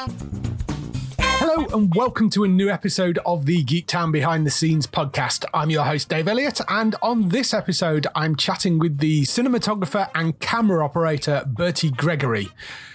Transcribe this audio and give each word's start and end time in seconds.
Hello 0.00 1.66
and 1.74 1.94
welcome 1.94 2.30
to 2.30 2.44
a 2.44 2.48
new 2.48 2.70
episode 2.70 3.18
of 3.26 3.44
the 3.44 3.62
Geektown 3.62 4.10
Behind 4.12 4.46
the 4.46 4.50
Scenes 4.50 4.86
podcast. 4.86 5.44
I'm 5.52 5.68
your 5.68 5.84
host, 5.84 6.08
Dave 6.08 6.26
Elliott, 6.26 6.58
and 6.68 6.96
on 7.02 7.28
this 7.28 7.52
episode, 7.52 8.06
I'm 8.14 8.34
chatting 8.34 8.78
with 8.78 8.96
the 8.96 9.22
cinematographer 9.22 10.08
and 10.14 10.38
camera 10.40 10.82
operator, 10.82 11.44
Bertie 11.46 11.90
Gregory. 11.90 12.48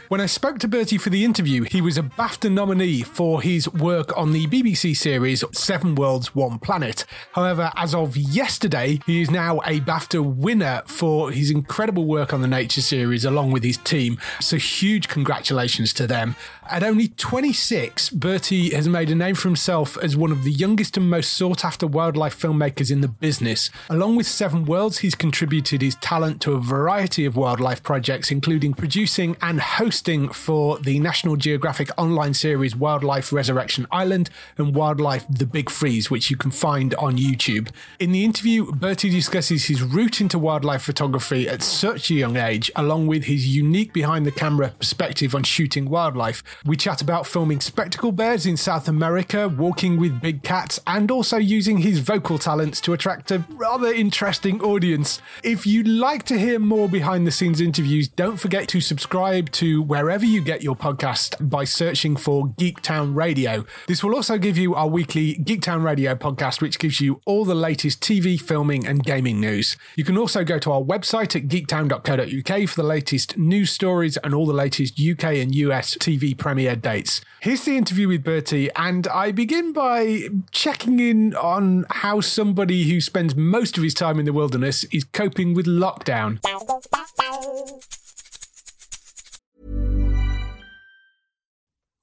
When 0.07 0.21
I 0.21 0.27
spoke 0.27 0.59
to 0.59 0.67
Bertie 0.67 0.99
for 0.99 1.09
the 1.09 1.25
interview, 1.25 1.63
he 1.63 1.81
was 1.81 1.97
a 1.97 2.03
BAFTA 2.03 2.51
nominee 2.51 3.01
for 3.01 3.41
his 3.41 3.67
work 3.73 4.15
on 4.15 4.33
the 4.33 4.45
BBC 4.45 4.95
series 4.95 5.43
Seven 5.51 5.95
Worlds, 5.95 6.35
One 6.35 6.59
Planet. 6.59 7.05
However, 7.31 7.71
as 7.75 7.95
of 7.95 8.15
yesterday, 8.15 8.99
he 9.07 9.23
is 9.23 9.31
now 9.31 9.61
a 9.65 9.79
BAFTA 9.79 10.23
winner 10.23 10.83
for 10.85 11.31
his 11.31 11.49
incredible 11.49 12.05
work 12.05 12.33
on 12.33 12.41
the 12.41 12.47
Nature 12.47 12.81
series 12.81 13.25
along 13.25 13.49
with 13.51 13.63
his 13.63 13.77
team. 13.77 14.19
So, 14.39 14.57
huge 14.57 15.07
congratulations 15.07 15.91
to 15.93 16.05
them. 16.05 16.35
At 16.67 16.81
only 16.81 17.09
26, 17.09 18.09
Bertie 18.09 18.73
has 18.73 18.89
made 18.89 19.11
a 19.11 19.15
name 19.15 19.35
for 19.35 19.47
himself 19.47 19.99
as 19.99 20.17
one 20.17 20.31
of 20.31 20.43
the 20.43 20.51
youngest 20.51 20.97
and 20.97 21.07
most 21.07 21.33
sought 21.33 21.63
after 21.63 21.85
wildlife 21.85 22.39
filmmakers 22.39 22.89
in 22.89 23.01
the 23.01 23.07
business. 23.07 23.69
Along 23.87 24.15
with 24.15 24.25
Seven 24.25 24.65
Worlds, 24.65 24.97
he's 24.97 25.13
contributed 25.13 25.83
his 25.83 25.93
talent 25.95 26.41
to 26.41 26.53
a 26.53 26.59
variety 26.59 27.23
of 27.23 27.35
wildlife 27.35 27.83
projects, 27.83 28.31
including 28.31 28.73
producing 28.73 29.37
and 29.43 29.61
hosting 29.61 30.27
for 30.29 30.79
the 30.79 30.97
National 30.97 31.35
Geographic 31.35 31.91
online 31.99 32.33
series 32.33 32.75
Wildlife 32.75 33.31
Resurrection 33.31 33.85
Island 33.91 34.31
and 34.57 34.73
Wildlife 34.73 35.25
The 35.29 35.45
Big 35.45 35.69
Freeze, 35.69 36.09
which 36.09 36.31
you 36.31 36.35
can 36.35 36.49
find 36.49 36.95
on 36.95 37.17
YouTube. 37.17 37.69
In 37.99 38.11
the 38.11 38.25
interview, 38.25 38.71
Bertie 38.71 39.11
discusses 39.11 39.65
his 39.65 39.83
route 39.83 40.19
into 40.19 40.39
wildlife 40.39 40.81
photography 40.81 41.47
at 41.47 41.61
such 41.61 42.09
a 42.09 42.15
young 42.15 42.37
age, 42.37 42.71
along 42.75 43.05
with 43.05 43.25
his 43.25 43.55
unique 43.55 43.93
behind 43.93 44.25
the 44.25 44.31
camera 44.31 44.69
perspective 44.79 45.35
on 45.35 45.43
shooting 45.43 45.89
wildlife. 45.91 46.41
We 46.63 46.77
chat 46.77 47.01
about 47.01 47.27
filming 47.27 47.59
spectacle 47.59 48.11
bears 48.11 48.45
in 48.45 48.57
South 48.57 48.87
America, 48.87 49.49
walking 49.49 49.99
with 49.99 50.21
big 50.21 50.43
cats, 50.43 50.79
and 50.87 51.11
also 51.11 51.37
using 51.37 51.79
his 51.79 51.99
vocal 51.99 52.37
talents 52.37 52.79
to 52.81 52.93
attract 52.93 53.31
a 53.31 53.43
rather 53.49 53.91
interesting 53.91 54.61
audience. 54.61 55.21
If 55.43 55.67
you'd 55.67 55.87
like 55.87 56.23
to 56.25 56.37
hear 56.37 56.59
more 56.59 56.87
behind 56.87 57.25
the 57.25 57.31
scenes 57.31 57.61
interviews, 57.61 58.07
don't 58.07 58.37
forget 58.37 58.67
to 58.69 58.81
subscribe 58.81 59.51
to 59.53 59.81
wherever 59.81 60.25
you 60.25 60.41
get 60.41 60.63
your 60.63 60.75
podcast 60.75 61.49
by 61.49 61.63
searching 61.63 62.15
for 62.15 62.47
Geektown 62.47 63.15
Radio. 63.15 63.65
This 63.87 64.03
will 64.03 64.15
also 64.15 64.37
give 64.37 64.57
you 64.57 64.75
our 64.75 64.87
weekly 64.87 65.35
Geektown 65.35 65.83
Radio 65.83 66.15
podcast, 66.15 66.61
which 66.61 66.79
gives 66.79 67.01
you 67.01 67.21
all 67.25 67.45
the 67.45 67.55
latest 67.55 68.01
TV, 68.01 68.39
filming, 68.39 68.85
and 68.87 69.03
gaming 69.03 69.39
news. 69.39 69.77
You 69.95 70.03
can 70.03 70.17
also 70.17 70.43
go 70.43 70.59
to 70.59 70.71
our 70.71 70.81
website 70.81 71.35
at 71.35 71.47
geektown.co.uk 71.47 72.69
for 72.69 72.75
the 72.75 72.87
latest 72.87 73.37
news 73.37 73.71
stories 73.71 74.17
and 74.17 74.33
all 74.33 74.45
the 74.45 74.53
latest 74.53 74.99
UK 74.99 75.35
and 75.35 75.53
US 75.55 75.95
TV 75.95 76.37
premiere 76.45 76.75
dates. 76.75 77.21
Here's 77.39 77.65
the 77.65 77.75
interview 77.75 78.07
with 78.07 78.23
Bertie, 78.23 78.69
and 78.75 79.07
I 79.07 79.31
begin 79.31 79.73
by 79.73 80.29
checking 80.51 80.99
in 80.99 81.33
on 81.33 81.87
how 81.89 82.21
somebody 82.21 82.83
who 82.87 83.01
spends 83.01 83.35
most 83.35 83.77
of 83.77 83.83
his 83.83 83.95
time 83.95 84.19
in 84.19 84.25
the 84.25 84.31
wilderness 84.31 84.83
is 84.85 85.05
coping 85.05 85.55
with 85.55 85.65
lockdown. 85.65 86.37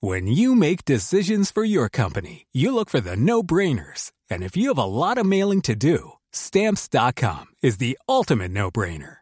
When 0.00 0.26
you 0.26 0.56
make 0.56 0.84
decisions 0.84 1.52
for 1.52 1.62
your 1.62 1.88
company, 1.88 2.46
you 2.50 2.74
look 2.74 2.90
for 2.90 3.00
the 3.00 3.14
no 3.14 3.44
brainers. 3.44 4.10
And 4.28 4.42
if 4.42 4.56
you 4.56 4.68
have 4.70 4.78
a 4.78 4.84
lot 4.84 5.18
of 5.18 5.24
mailing 5.24 5.62
to 5.62 5.76
do, 5.76 6.14
stamps.com 6.32 7.46
is 7.62 7.76
the 7.76 7.96
ultimate 8.08 8.50
no 8.50 8.72
brainer. 8.72 9.21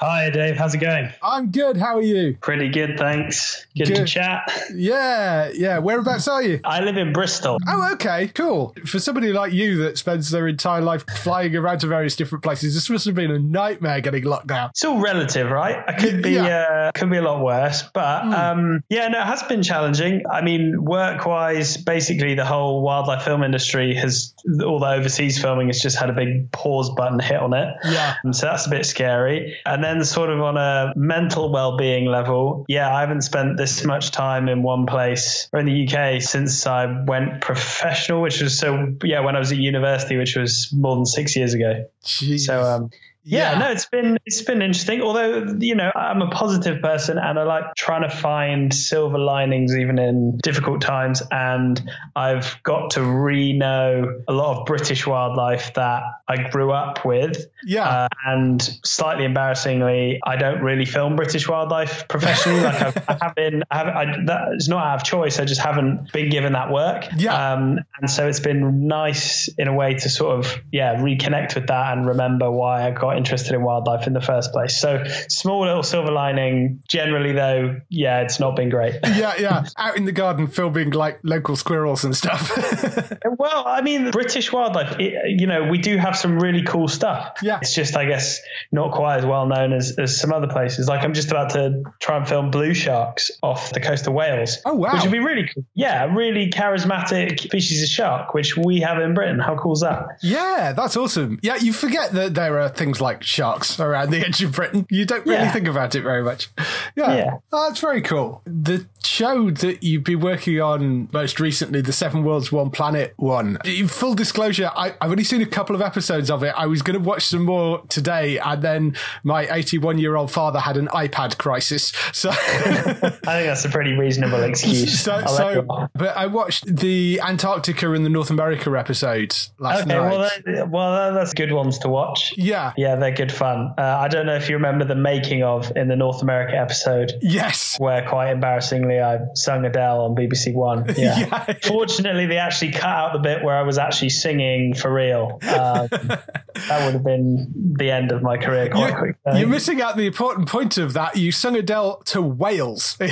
Hi, 0.00 0.28
Dave. 0.30 0.56
How's 0.56 0.74
it 0.74 0.78
going? 0.78 1.08
I'm 1.22 1.50
good. 1.52 1.76
How 1.76 1.96
are 1.98 2.02
you? 2.02 2.36
Pretty 2.40 2.68
good, 2.68 2.98
thanks. 2.98 3.64
Good, 3.76 3.86
to 3.86 4.04
chat. 4.04 4.50
Yeah, 4.74 5.50
yeah. 5.54 5.78
Whereabouts 5.78 6.26
are 6.26 6.42
you? 6.42 6.60
I 6.64 6.80
live 6.80 6.96
in 6.96 7.12
Bristol. 7.12 7.58
Oh, 7.68 7.92
okay, 7.92 8.28
cool. 8.34 8.74
For 8.86 8.98
somebody 8.98 9.32
like 9.32 9.52
you 9.52 9.76
that 9.84 9.96
spends 9.98 10.30
their 10.30 10.48
entire 10.48 10.80
life 10.80 11.04
flying 11.18 11.54
around 11.54 11.78
to 11.80 11.86
various 11.86 12.16
different 12.16 12.42
places, 12.42 12.74
this 12.74 12.90
must 12.90 13.04
have 13.04 13.14
been 13.14 13.30
a 13.30 13.38
nightmare 13.38 14.00
getting 14.00 14.24
locked 14.24 14.48
down. 14.48 14.70
It's 14.70 14.84
all 14.84 15.00
relative, 15.00 15.50
right? 15.50 15.82
It 15.88 15.98
could 15.98 16.22
be 16.22 16.32
Yeah. 16.32 16.46
uh, 16.88 16.92
could 16.92 17.10
be 17.10 17.18
a 17.18 17.22
lot 17.22 17.42
worse, 17.44 17.84
but 17.94 18.24
um, 18.32 18.82
yeah, 18.88 19.06
no, 19.08 19.20
it 19.20 19.24
has 19.26 19.42
been 19.44 19.62
challenging. 19.62 20.22
I 20.30 20.40
mean, 20.42 20.84
work 20.84 21.24
wise, 21.24 21.76
basically 21.76 22.34
the 22.34 22.44
whole 22.44 22.82
wildlife 22.82 23.22
film 23.22 23.42
industry 23.44 23.94
has 23.94 24.34
all 24.64 24.80
the 24.80 24.86
overseas 24.88 25.40
filming 25.40 25.68
has 25.68 25.80
just 25.80 25.96
had 25.96 26.10
a 26.10 26.14
big 26.14 26.50
pause 26.50 26.90
button 26.96 27.20
hit 27.20 27.36
on 27.38 27.54
it. 27.54 27.68
Yeah. 27.84 28.14
Um, 28.24 28.32
so 28.32 28.46
that's 28.46 28.66
a 28.66 28.70
bit 28.70 28.86
scary. 28.86 29.56
And 29.64 29.83
then, 29.84 30.04
sort 30.04 30.30
of 30.30 30.40
on 30.40 30.56
a 30.56 30.92
mental 30.96 31.52
well 31.52 31.76
being 31.76 32.06
level, 32.06 32.64
yeah, 32.68 32.94
I 32.94 33.00
haven't 33.00 33.22
spent 33.22 33.56
this 33.56 33.84
much 33.84 34.10
time 34.10 34.48
in 34.48 34.62
one 34.62 34.86
place 34.86 35.48
or 35.52 35.60
in 35.60 35.66
the 35.66 35.86
UK 35.88 36.22
since 36.22 36.66
I 36.66 37.04
went 37.04 37.40
professional, 37.40 38.22
which 38.22 38.40
was 38.40 38.58
so, 38.58 38.94
yeah, 39.02 39.20
when 39.20 39.36
I 39.36 39.38
was 39.38 39.52
at 39.52 39.58
university, 39.58 40.16
which 40.16 40.36
was 40.36 40.72
more 40.72 40.96
than 40.96 41.06
six 41.06 41.36
years 41.36 41.54
ago. 41.54 41.88
Jeez. 42.02 42.40
So, 42.40 42.62
um, 42.62 42.90
Yeah, 43.24 43.52
Yeah. 43.52 43.58
no, 43.58 43.70
it's 43.70 43.86
been 43.86 44.18
it's 44.26 44.42
been 44.42 44.62
interesting. 44.62 45.00
Although 45.02 45.56
you 45.58 45.74
know, 45.74 45.90
I'm 45.94 46.22
a 46.22 46.28
positive 46.28 46.82
person 46.82 47.18
and 47.18 47.38
I 47.38 47.42
like 47.42 47.74
trying 47.76 48.02
to 48.02 48.14
find 48.14 48.72
silver 48.72 49.18
linings 49.18 49.76
even 49.76 49.98
in 49.98 50.38
difficult 50.42 50.80
times. 50.80 51.22
And 51.30 51.80
I've 52.14 52.56
got 52.62 52.90
to 52.92 53.02
re-know 53.02 54.22
a 54.28 54.32
lot 54.32 54.60
of 54.60 54.66
British 54.66 55.06
wildlife 55.06 55.74
that 55.74 56.02
I 56.28 56.48
grew 56.50 56.72
up 56.72 57.04
with. 57.04 57.46
Yeah. 57.64 57.88
Uh, 57.88 58.08
and 58.26 58.62
slightly 58.84 59.24
embarrassingly, 59.24 60.20
I 60.24 60.36
don't 60.36 60.60
really 60.62 60.84
film 60.84 61.16
British 61.16 61.48
wildlife 61.48 62.08
professionally. 62.08 62.60
like 62.62 62.80
I've, 62.82 62.96
I 63.08 63.18
have 63.22 63.34
been, 63.34 63.62
I 63.70 63.76
have, 63.78 63.88
I, 63.88 64.04
that 64.26 64.48
is 64.56 64.68
not 64.68 64.84
out 64.86 65.00
of 65.00 65.04
choice. 65.04 65.38
I 65.38 65.44
just 65.44 65.60
haven't 65.60 66.12
been 66.12 66.30
given 66.30 66.52
that 66.52 66.70
work. 66.70 67.04
Yeah. 67.16 67.52
Um, 67.54 67.78
and 68.00 68.10
so 68.10 68.28
it's 68.28 68.40
been 68.40 68.86
nice 68.86 69.48
in 69.58 69.68
a 69.68 69.74
way 69.74 69.94
to 69.94 70.08
sort 70.10 70.38
of 70.38 70.60
yeah 70.72 70.96
reconnect 70.96 71.54
with 71.54 71.68
that 71.68 71.96
and 71.96 72.06
remember 72.06 72.50
why 72.50 72.86
I 72.86 72.90
got 72.90 73.13
interested 73.16 73.54
in 73.54 73.62
wildlife 73.62 74.06
in 74.06 74.12
the 74.12 74.20
first 74.20 74.52
place. 74.52 74.76
So 74.76 75.04
small 75.28 75.62
little 75.62 75.82
silver 75.82 76.12
lining. 76.12 76.82
Generally 76.88 77.32
though, 77.32 77.80
yeah, 77.88 78.20
it's 78.20 78.40
not 78.40 78.56
been 78.56 78.70
great. 78.70 78.94
yeah, 79.04 79.34
yeah. 79.38 79.64
Out 79.76 79.96
in 79.96 80.04
the 80.04 80.12
garden 80.12 80.46
filming 80.46 80.90
like 80.90 81.20
local 81.22 81.56
squirrels 81.56 82.04
and 82.04 82.16
stuff. 82.16 82.50
Well, 83.36 83.64
I 83.66 83.80
mean, 83.80 84.10
British 84.10 84.52
wildlife, 84.52 84.98
it, 85.00 85.40
you 85.40 85.46
know, 85.46 85.64
we 85.64 85.78
do 85.78 85.96
have 85.96 86.16
some 86.16 86.38
really 86.38 86.62
cool 86.62 86.88
stuff. 86.88 87.38
Yeah. 87.42 87.58
It's 87.60 87.74
just, 87.74 87.96
I 87.96 88.04
guess, 88.04 88.40
not 88.70 88.92
quite 88.92 89.18
as 89.18 89.26
well 89.26 89.46
known 89.46 89.72
as, 89.72 89.98
as 89.98 90.18
some 90.18 90.32
other 90.32 90.46
places. 90.46 90.88
Like, 90.88 91.02
I'm 91.02 91.14
just 91.14 91.30
about 91.30 91.50
to 91.50 91.82
try 92.00 92.18
and 92.18 92.28
film 92.28 92.50
blue 92.50 92.74
sharks 92.74 93.30
off 93.42 93.72
the 93.72 93.80
coast 93.80 94.06
of 94.06 94.12
Wales. 94.12 94.58
Oh, 94.64 94.74
wow. 94.74 94.92
Which 94.94 95.02
would 95.02 95.12
be 95.12 95.18
really 95.18 95.48
cool. 95.52 95.64
Yeah, 95.74 96.14
really 96.14 96.50
charismatic 96.50 97.40
species 97.40 97.82
of 97.82 97.88
shark, 97.88 98.34
which 98.34 98.56
we 98.56 98.80
have 98.80 98.98
in 99.00 99.14
Britain. 99.14 99.40
How 99.40 99.56
cool 99.56 99.72
is 99.72 99.80
that? 99.80 100.18
yeah, 100.22 100.72
that's 100.74 100.96
awesome. 100.96 101.38
Yeah, 101.42 101.56
you 101.56 101.72
forget 101.72 102.12
that 102.12 102.34
there 102.34 102.60
are 102.60 102.68
things 102.68 103.00
like 103.00 103.03
sharks 103.22 103.78
around 103.80 104.10
the 104.10 104.20
edge 104.26 104.42
of 104.42 104.52
Britain. 104.52 104.86
You 104.90 105.04
don't 105.04 105.24
really 105.26 105.38
Yeah. 105.42 105.52
think 105.52 105.68
about 105.68 105.94
it 105.94 106.02
very 106.02 106.22
much. 106.22 106.48
Yeah. 106.96 107.14
Yeah. 107.16 107.30
Oh, 107.52 107.68
that's 107.68 107.80
very 107.80 108.00
cool. 108.02 108.42
The 108.46 108.86
show 109.04 109.50
that 109.50 109.82
you've 109.82 110.04
been 110.04 110.20
working 110.20 110.60
on 110.60 111.08
most 111.12 111.38
recently, 111.40 111.80
the 111.80 111.92
Seven 111.92 112.24
Worlds, 112.24 112.50
One 112.50 112.70
Planet 112.70 113.12
one. 113.16 113.58
Full 113.88 114.14
disclosure, 114.14 114.70
I, 114.74 114.94
I've 115.00 115.10
only 115.10 115.24
seen 115.24 115.42
a 115.42 115.46
couple 115.46 115.76
of 115.76 115.82
episodes 115.82 116.30
of 116.30 116.42
it. 116.42 116.54
I 116.56 116.66
was 116.66 116.82
going 116.82 116.98
to 116.98 117.04
watch 117.04 117.24
some 117.26 117.44
more 117.44 117.82
today, 117.88 118.38
and 118.38 118.62
then 118.62 118.96
my 119.22 119.46
81 119.50 119.98
year 119.98 120.16
old 120.16 120.30
father 120.30 120.58
had 120.60 120.76
an 120.76 120.88
iPad 120.88 121.36
crisis. 121.38 121.92
So. 122.12 122.30
I 122.32 122.92
think 122.94 123.20
that's 123.24 123.64
a 123.64 123.68
pretty 123.68 123.92
reasonable 123.94 124.42
excuse. 124.42 124.98
So, 125.00 125.22
so, 125.26 125.66
but 125.94 126.16
I 126.16 126.26
watched 126.26 126.64
the 126.76 127.20
Antarctica 127.22 127.92
and 127.92 128.04
the 128.04 128.10
North 128.10 128.30
America 128.30 128.70
episodes 128.78 129.52
last 129.58 129.82
Okay, 129.82 129.94
night. 129.94 130.10
well, 130.10 130.30
that, 130.46 130.70
well, 130.70 131.12
that's 131.14 131.34
good 131.34 131.52
ones 131.52 131.78
to 131.80 131.88
watch. 131.88 132.32
yeah. 132.36 132.72
Yeah, 132.76 132.93
they're 132.96 133.12
good 133.14 133.32
fun. 133.32 133.74
Uh, 133.78 133.82
I 133.82 134.08
don't 134.08 134.26
know 134.26 134.36
if 134.36 134.48
you 134.48 134.56
remember 134.56 134.84
the 134.84 134.94
making 134.94 135.42
of 135.42 135.72
in 135.76 135.88
the 135.88 135.96
North 135.96 136.22
America 136.22 136.56
episode. 136.56 137.12
Yes. 137.22 137.78
where 137.78 138.06
quite 138.08 138.30
embarrassingly 138.30 139.00
I 139.00 139.18
sung 139.34 139.64
Adele 139.64 140.00
on 140.02 140.14
BBC 140.14 140.54
One. 140.54 140.84
Yeah. 140.96 141.18
Yeah. 141.18 141.54
Fortunately, 141.62 142.26
they 142.26 142.38
actually 142.38 142.72
cut 142.72 142.84
out 142.84 143.12
the 143.14 143.18
bit 143.18 143.42
where 143.42 143.56
I 143.56 143.62
was 143.62 143.78
actually 143.78 144.10
singing 144.10 144.74
for 144.74 144.92
real. 144.92 145.38
Um, 145.42 145.88
that 146.68 146.84
would 146.84 146.94
have 146.94 147.04
been 147.04 147.74
the 147.78 147.90
end 147.90 148.12
of 148.12 148.22
my 148.22 148.36
career 148.36 148.68
quite 148.70 148.90
You're, 148.90 148.98
quickly. 148.98 149.40
you're 149.40 149.48
missing 149.48 149.80
out 149.80 149.96
the 149.96 150.06
important 150.06 150.48
point 150.48 150.78
of 150.78 150.92
that. 150.94 151.16
You 151.16 151.32
sung 151.32 151.56
Adele 151.56 152.02
to 152.06 152.22
whales. 152.22 152.96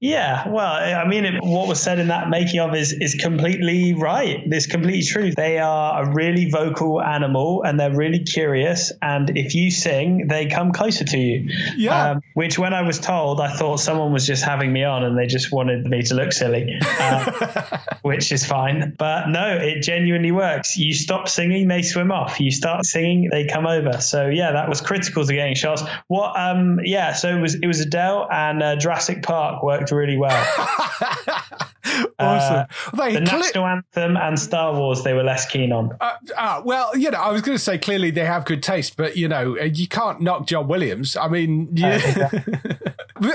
Yeah, 0.00 0.48
well, 0.48 0.72
I 0.72 1.06
mean, 1.06 1.26
it, 1.26 1.42
what 1.42 1.68
was 1.68 1.80
said 1.80 1.98
in 1.98 2.08
that 2.08 2.30
making 2.30 2.58
of 2.60 2.74
is 2.74 2.92
is 2.92 3.16
completely 3.16 3.92
right. 3.92 4.40
It's 4.46 4.66
completely 4.66 5.02
true. 5.02 5.32
They 5.32 5.58
are 5.58 6.02
a 6.02 6.14
really 6.14 6.50
vocal 6.50 7.02
animal, 7.02 7.62
and 7.62 7.78
they're 7.78 7.94
really 7.94 8.20
curious. 8.20 8.92
And 9.02 9.36
if 9.36 9.54
you 9.54 9.70
sing, 9.70 10.26
they 10.28 10.46
come 10.46 10.72
closer 10.72 11.04
to 11.04 11.18
you. 11.18 11.50
Yeah. 11.76 12.12
Um, 12.12 12.20
which, 12.32 12.58
when 12.58 12.72
I 12.72 12.80
was 12.82 12.98
told, 12.98 13.40
I 13.42 13.54
thought 13.54 13.78
someone 13.78 14.10
was 14.12 14.26
just 14.26 14.42
having 14.42 14.72
me 14.72 14.84
on, 14.84 15.04
and 15.04 15.18
they 15.18 15.26
just 15.26 15.52
wanted 15.52 15.84
me 15.84 16.02
to 16.02 16.14
look 16.14 16.32
silly, 16.32 16.78
um, 16.98 17.32
which 18.02 18.32
is 18.32 18.46
fine. 18.46 18.94
But 18.98 19.28
no, 19.28 19.58
it 19.60 19.82
genuinely 19.82 20.32
works. 20.32 20.78
You 20.78 20.94
stop 20.94 21.28
singing, 21.28 21.68
they 21.68 21.82
swim 21.82 22.10
off. 22.10 22.29
You 22.38 22.50
start 22.50 22.84
singing, 22.84 23.28
they 23.30 23.46
come 23.46 23.66
over. 23.66 24.00
So 24.00 24.28
yeah, 24.28 24.52
that 24.52 24.68
was 24.68 24.80
critical 24.80 25.24
to 25.24 25.32
getting 25.32 25.54
shots. 25.54 25.82
What? 26.08 26.38
Um, 26.38 26.80
yeah. 26.84 27.12
So 27.14 27.34
it 27.36 27.40
was 27.40 27.54
it 27.56 27.66
was 27.66 27.80
Adele 27.80 28.28
and 28.30 28.62
uh, 28.62 28.76
Jurassic 28.76 29.22
Park 29.22 29.62
worked 29.62 29.90
really 29.90 30.18
well. 30.18 30.30
awesome. 32.18 32.66
They 32.96 33.10
Uh, 33.10 33.12
The 33.14 33.20
national 33.20 33.66
anthem 33.66 34.16
and 34.16 34.38
Star 34.38 34.74
Wars, 34.74 35.02
they 35.02 35.12
were 35.14 35.22
less 35.24 35.46
keen 35.50 35.72
on. 35.72 35.96
uh, 36.00 36.12
uh, 36.36 36.62
well, 36.64 36.96
you 36.96 37.10
know, 37.10 37.18
I 37.18 37.30
was 37.32 37.42
going 37.42 37.56
to 37.56 37.62
say 37.62 37.78
clearly 37.78 38.10
they 38.10 38.24
have 38.24 38.44
good 38.44 38.62
taste, 38.62 38.96
but 38.96 39.16
you 39.16 39.28
know, 39.28 39.56
uh, 39.58 39.64
you 39.64 39.88
can't 39.88 40.20
knock 40.20 40.46
John 40.46 40.68
Williams. 40.68 41.16
I 41.16 41.28
mean, 41.28 41.68
yeah. 41.74 42.30
But- 42.30 42.79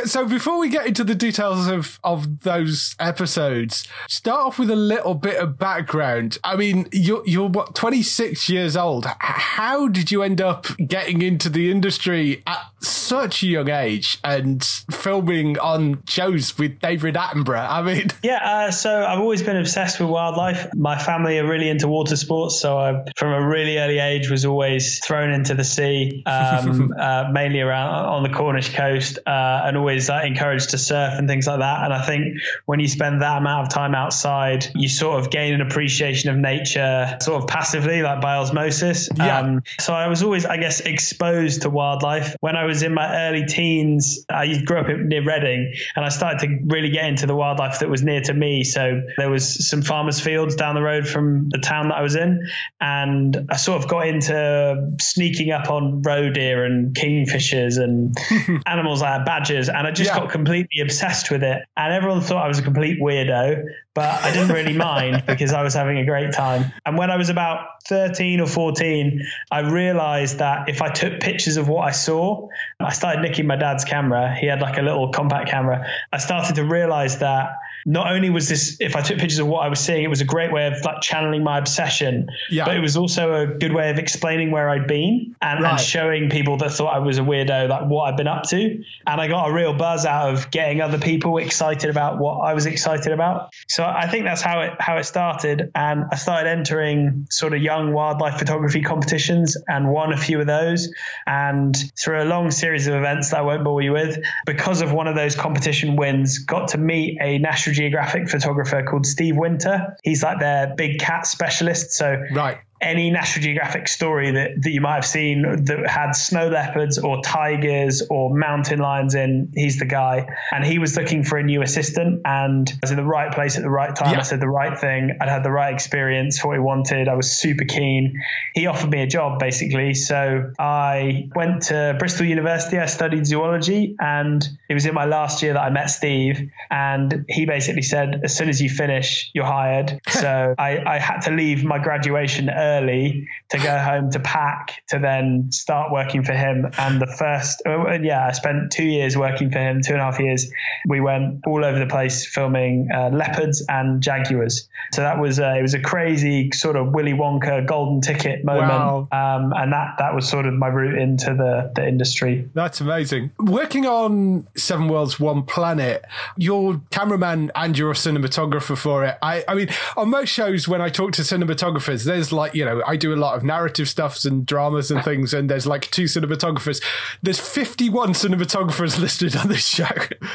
so 0.05 0.27
before 0.27 0.59
we 0.59 0.69
get 0.69 0.85
into 0.85 1.03
the 1.03 1.15
details 1.15 1.67
of 1.67 1.99
of 2.03 2.41
those 2.41 2.95
episodes, 2.99 3.87
start 4.07 4.41
off 4.41 4.59
with 4.59 4.69
a 4.69 4.75
little 4.75 5.13
bit 5.13 5.37
of 5.37 5.57
background. 5.57 6.37
I 6.43 6.55
mean, 6.55 6.87
you're 6.91 7.23
you're 7.25 7.49
what 7.49 7.75
26 7.75 8.49
years 8.49 8.75
old. 8.75 9.05
How 9.19 9.87
did 9.87 10.11
you 10.11 10.23
end 10.23 10.41
up 10.41 10.67
getting 10.77 11.21
into 11.21 11.49
the 11.49 11.71
industry 11.71 12.43
at 12.47 12.61
such 12.81 13.43
a 13.43 13.47
young 13.47 13.69
age 13.69 14.19
and 14.23 14.63
filming 14.91 15.57
on 15.59 16.03
shows 16.07 16.57
with 16.57 16.79
David 16.79 17.15
Attenborough? 17.15 17.67
I 17.69 17.81
mean, 17.81 18.07
Yeah, 18.23 18.67
uh, 18.67 18.71
so 18.71 19.05
I've 19.05 19.19
always 19.19 19.43
been 19.43 19.57
obsessed 19.57 19.99
with 19.99 20.09
wildlife. 20.09 20.67
My 20.73 20.97
family 20.97 21.37
are 21.39 21.47
really 21.47 21.69
into 21.69 21.87
water 21.87 22.15
sports, 22.15 22.59
so 22.59 22.77
I, 22.77 23.05
from 23.17 23.33
a 23.33 23.47
really 23.47 23.77
early 23.77 23.99
age, 23.99 24.29
was 24.29 24.45
always 24.45 24.99
thrown 25.05 25.31
into 25.31 25.53
the 25.53 25.63
sea, 25.63 26.23
um, 26.25 26.93
uh, 26.99 27.29
mainly 27.31 27.61
around 27.61 28.05
on 28.05 28.23
the 28.23 28.29
Cornish 28.29 28.73
coast, 28.73 29.19
uh, 29.25 29.61
and 29.65 29.74
always 29.77 30.09
uh, 30.09 30.21
encouraged 30.23 30.71
to 30.71 30.77
surf 30.77 31.13
and 31.17 31.27
things 31.27 31.47
like 31.47 31.59
that. 31.59 31.83
And 31.83 31.93
I 31.93 32.01
think 32.05 32.37
when 32.65 32.79
you 32.79 32.87
spend 32.87 33.21
that 33.21 33.37
amount 33.37 33.67
of 33.67 33.73
time 33.73 33.95
outside, 33.95 34.67
you 34.75 34.89
sort 34.89 35.19
of 35.19 35.31
gain 35.31 35.53
an 35.53 35.61
appreciation 35.61 36.29
of 36.29 36.37
nature, 36.37 37.17
sort 37.21 37.41
of 37.41 37.47
passively, 37.47 38.01
like 38.01 38.21
by 38.21 38.35
osmosis. 38.35 39.09
Yeah. 39.15 39.39
Um, 39.39 39.63
so 39.79 39.93
I 39.93 40.07
was 40.07 40.23
always, 40.23 40.45
I 40.45 40.57
guess, 40.57 40.79
exposed 40.79 41.63
to 41.63 41.69
wildlife. 41.69 42.35
When 42.39 42.55
I 42.55 42.65
was 42.65 42.83
in 42.83 42.93
my 42.93 43.27
early 43.27 43.45
teens, 43.45 44.25
I 44.29 44.61
grew 44.63 44.79
up 44.79 44.87
near 44.87 45.25
Reading, 45.25 45.73
and 45.95 46.05
I 46.05 46.09
started 46.09 46.39
to 46.39 46.59
really 46.65 46.89
get 46.89 47.05
into 47.05 47.25
the 47.25 47.35
wildlife 47.35 47.79
that 47.79 47.89
was 47.89 48.03
near 48.03 48.21
to 48.21 48.33
me. 48.33 48.63
So 48.63 49.01
there 49.17 49.29
was 49.29 49.67
some 49.67 49.81
farmers' 49.81 50.19
fields 50.19 50.55
down 50.55 50.75
the 50.75 50.81
road 50.81 51.07
from 51.07 51.49
the 51.49 51.57
town 51.57 51.89
that 51.89 51.95
I 51.95 52.01
was 52.01 52.15
in, 52.15 52.47
and 52.79 53.47
I 53.49 53.55
sort 53.55 53.81
of 53.81 53.89
got 53.89 54.07
into 54.07 54.91
sneaking 55.01 55.51
up 55.51 55.69
on 55.69 56.01
roe 56.01 56.29
deer 56.29 56.63
and 56.63 56.95
kingfishers 56.95 57.81
and 57.81 58.15
animals 58.65 59.01
like 59.01 59.25
badgers, 59.25 59.64
and 59.69 59.85
I 59.87 59.91
just 59.91 60.09
Yeah. 60.11 60.19
got 60.19 60.29
completely 60.31 60.81
obsessed 60.81 61.31
with 61.31 61.43
it. 61.43 61.63
And 61.77 61.93
everyone 61.93 62.21
thought 62.21 62.43
I 62.43 62.47
was 62.47 62.59
a 62.59 62.63
complete 62.63 62.99
weirdo, 63.01 63.63
but 63.93 64.23
I 64.23 64.31
didn't 64.31 64.49
really 64.53 64.73
mind 64.77 65.23
because 65.25 65.53
I 65.53 65.61
was 65.63 65.73
having 65.73 65.97
a 65.97 66.05
great 66.05 66.33
time. 66.33 66.71
And 66.85 66.97
when 66.97 67.11
I 67.11 67.17
was 67.17 67.29
about 67.29 67.67
13 67.85 68.39
or 68.41 68.47
14, 68.47 69.21
I 69.51 69.59
realized 69.59 70.39
that 70.39 70.69
if 70.69 70.81
I 70.81 70.89
took 70.89 71.19
pictures 71.19 71.57
of 71.57 71.67
what 71.67 71.87
I 71.87 71.91
saw, 71.91 72.47
I 72.79 72.91
started 72.93 73.21
nicking 73.21 73.47
my 73.47 73.55
dad's 73.55 73.85
camera. 73.85 74.35
He 74.35 74.47
had 74.47 74.61
like 74.61 74.77
a 74.77 74.81
little 74.81 75.11
compact 75.11 75.49
camera. 75.49 75.85
I 76.11 76.17
started 76.17 76.55
to 76.55 76.63
realize 76.65 77.19
that 77.19 77.49
not 77.85 78.11
only 78.11 78.29
was 78.31 78.49
this, 78.49 78.77
if 78.79 78.95
I 78.95 79.01
took 79.01 79.19
pictures 79.19 79.37
of 79.39 79.47
what 79.47 79.59
I 79.59 79.67
was 79.69 79.79
seeing, 79.79 80.03
it 80.03 80.09
was 80.09 80.21
a 80.21 80.25
great 80.25 80.51
way 80.51 80.65
of 80.67 80.83
like 80.83 81.01
channeling 81.01 81.43
my 81.43 81.59
obsession, 81.59 82.27
Yeah. 82.49 82.65
but 82.65 82.75
it 82.75 82.79
was 82.79 82.97
also 82.97 83.33
a 83.35 83.45
good 83.47 83.73
way 83.73 83.91
of 83.91 83.99
explaining 83.99 84.49
where 84.49 84.67
I'd 84.69 84.87
been 84.87 85.35
and, 85.41 85.61
Right. 85.61 85.71
and 85.73 85.79
showing 85.79 86.29
people 86.31 86.57
that 86.57 86.71
thought 86.71 86.95
I 86.95 86.99
was 86.99 87.19
a 87.19 87.21
weirdo, 87.21 87.69
like 87.69 87.85
what 87.85 88.05
I've 88.11 88.17
been 88.17 88.27
up 88.27 88.43
to. 88.49 88.59
And 89.05 89.21
I 89.21 89.27
got 89.27 89.49
a 89.49 89.53
real 89.53 89.73
buzz 89.73 90.05
out 90.05 90.33
of 90.33 90.49
getting 90.49 90.81
other 90.81 90.97
people 90.97 91.37
excited 91.37 91.89
about 91.91 92.17
what 92.17 92.39
I 92.39 92.53
was 92.55 92.65
excited 92.65 93.11
about. 93.11 93.53
So 93.67 93.83
I 93.85 94.07
think 94.07 94.25
that's 94.25 94.41
how 94.41 94.61
it 94.61 94.73
how 94.79 94.97
it 94.97 95.03
started. 95.03 95.69
And 95.75 96.05
I 96.11 96.15
started 96.15 96.49
entering 96.49 97.27
sort 97.29 97.53
of 97.53 97.61
young 97.61 97.93
wildlife 97.93 98.39
photography 98.39 98.81
competitions 98.81 99.57
and 99.67 99.89
won 99.91 100.11
a 100.11 100.17
few 100.17 100.39
of 100.39 100.47
those. 100.47 100.91
And 101.27 101.75
through 102.03 102.23
a 102.23 102.25
long 102.25 102.49
series 102.49 102.87
of 102.87 102.95
events 102.95 103.29
that 103.29 103.37
I 103.37 103.41
won't 103.41 103.63
bore 103.63 103.81
you 103.81 103.91
with, 103.91 104.17
because 104.47 104.81
of 104.81 104.91
one 104.91 105.07
of 105.07 105.15
those 105.15 105.35
competition 105.35 105.95
wins, 105.97 106.39
got 106.39 106.69
to 106.69 106.77
meet 106.79 107.19
a 107.21 107.37
National 107.37 107.74
Geographic 107.75 108.29
photographer 108.29 108.83
called 108.83 109.05
Steve 109.05 109.35
Winter. 109.37 109.95
He's 110.03 110.23
like 110.23 110.39
their 110.39 110.73
big 110.75 110.99
cat 110.99 111.27
specialist. 111.27 111.91
So 111.91 112.23
right. 112.33 112.57
Any 112.81 113.09
National 113.09 113.43
Geographic 113.43 113.87
story 113.87 114.31
that, 114.31 114.61
that 114.61 114.69
you 114.69 114.81
might 114.81 114.95
have 114.95 115.05
seen 115.05 115.65
that 115.65 115.89
had 115.89 116.11
snow 116.11 116.49
leopards 116.49 116.97
or 116.97 117.21
tigers 117.21 118.03
or 118.09 118.35
mountain 118.35 118.79
lions 118.79 119.15
in, 119.15 119.51
he's 119.55 119.79
the 119.79 119.85
guy. 119.85 120.27
And 120.51 120.65
he 120.65 120.77
was 120.77 120.97
looking 120.97 121.23
for 121.23 121.37
a 121.37 121.43
new 121.43 121.61
assistant 121.61 122.21
and 122.25 122.69
I 122.69 122.79
was 122.81 122.91
in 122.91 122.97
the 122.97 123.03
right 123.03 123.33
place 123.33 123.55
at 123.55 123.63
the 123.63 123.69
right 123.69 123.95
time. 123.95 124.13
Yeah. 124.13 124.19
I 124.19 124.23
said 124.23 124.41
the 124.41 124.49
right 124.49 124.77
thing. 124.77 125.17
I'd 125.21 125.29
had 125.29 125.43
the 125.43 125.51
right 125.51 125.73
experience 125.73 126.37
for 126.37 126.49
what 126.49 126.55
he 126.55 126.59
wanted. 126.59 127.07
I 127.07 127.15
was 127.15 127.31
super 127.31 127.63
keen. 127.63 128.21
He 128.53 128.67
offered 128.67 128.89
me 128.89 129.01
a 129.01 129.07
job 129.07 129.39
basically. 129.39 129.93
So 129.93 130.51
I 130.59 131.29
went 131.33 131.63
to 131.63 131.95
Bristol 131.97 132.25
University. 132.25 132.77
I 132.77 132.87
studied 132.87 133.25
zoology 133.25 133.95
and 133.99 134.45
it 134.67 134.73
was 134.73 134.85
in 134.85 134.93
my 134.93 135.05
last 135.05 135.41
year 135.41 135.53
that 135.53 135.61
I 135.61 135.69
met 135.69 135.89
Steve. 135.89 136.51
And 136.69 137.25
he 137.29 137.45
basically 137.45 137.83
said, 137.83 138.21
as 138.25 138.35
soon 138.35 138.49
as 138.49 138.61
you 138.61 138.69
finish, 138.69 139.31
you're 139.33 139.45
hired. 139.45 140.01
So 140.15 140.55
I, 140.57 140.81
I 140.85 140.97
had 140.97 141.19
to 141.21 141.31
leave 141.31 141.63
my 141.63 141.77
graduation 141.77 142.49
early 142.49 142.64
to 142.69 143.57
go 143.57 143.77
home 143.77 144.11
to 144.11 144.19
pack 144.19 144.83
to 144.89 144.99
then 144.99 145.51
start 145.51 145.91
working 145.91 146.23
for 146.23 146.33
him. 146.33 146.67
And 146.77 147.01
the 147.01 147.07
first, 147.07 147.61
uh, 147.65 147.91
yeah, 148.01 148.25
I 148.27 148.31
spent 148.31 148.71
two 148.71 148.83
years 148.85 149.17
working 149.17 149.51
for 149.51 149.59
him, 149.59 149.81
two 149.81 149.93
and 149.93 150.01
a 150.01 150.05
half 150.05 150.19
years. 150.19 150.49
We 150.87 151.01
went 151.01 151.41
all 151.47 151.63
over 151.63 151.77
the 151.79 151.87
place 151.87 152.25
filming 152.25 152.89
uh, 152.93 153.09
leopards 153.09 153.65
and 153.69 154.01
jaguars. 154.01 154.67
So 154.93 155.01
that 155.01 155.19
was 155.19 155.39
uh, 155.39 155.55
it 155.57 155.61
was 155.61 155.73
a 155.73 155.79
crazy 155.81 156.51
sort 156.51 156.75
of 156.75 156.93
Willy 156.93 157.13
Wonka 157.13 157.65
golden 157.65 158.01
ticket 158.01 158.43
moment, 158.45 158.69
Wow. 158.69 159.07
um, 159.11 159.53
and 159.55 159.71
that 159.73 159.95
that 159.99 160.13
was 160.15 160.27
sort 160.27 160.45
of 160.45 160.53
my 160.53 160.67
route 160.67 160.97
into 160.99 161.33
the 161.33 161.71
the 161.75 161.87
industry. 161.87 162.49
That's 162.53 162.81
amazing. 162.81 163.31
Working 163.39 163.85
on 163.85 164.47
Seven 164.55 164.87
Worlds, 164.87 165.19
One 165.19 165.43
Planet, 165.43 166.05
you're 166.37 166.81
cameraman 166.91 167.51
and 167.55 167.77
you're 167.77 167.93
cinematographer 167.93 168.77
for 168.77 169.03
it. 169.05 169.17
I, 169.21 169.43
I 169.47 169.55
mean, 169.55 169.69
on 169.97 170.09
most 170.09 170.29
shows, 170.29 170.67
when 170.67 170.81
I 170.81 170.89
talk 170.89 171.11
to 171.13 171.21
cinematographers, 171.23 172.03
there's 172.05 172.31
like, 172.31 172.54
you 172.55 172.65
know, 172.65 172.81
I 172.87 172.95
do 172.95 173.13
a 173.13 173.17
lot 173.17 173.35
of 173.35 173.43
narrative 173.43 173.89
stuffs 173.89 174.25
and 174.25 174.45
dramas 174.45 174.91
and 174.91 175.03
things, 175.03 175.33
and 175.33 175.49
there's 175.49 175.67
like 175.67 175.89
two 175.91 176.05
cinematographers. 176.05 176.81
There's 177.21 177.39
51 177.39 178.13
cinematographers 178.13 178.99
listed 179.05 179.35
on 179.35 179.49
this 179.49 179.67
show. 179.67 179.85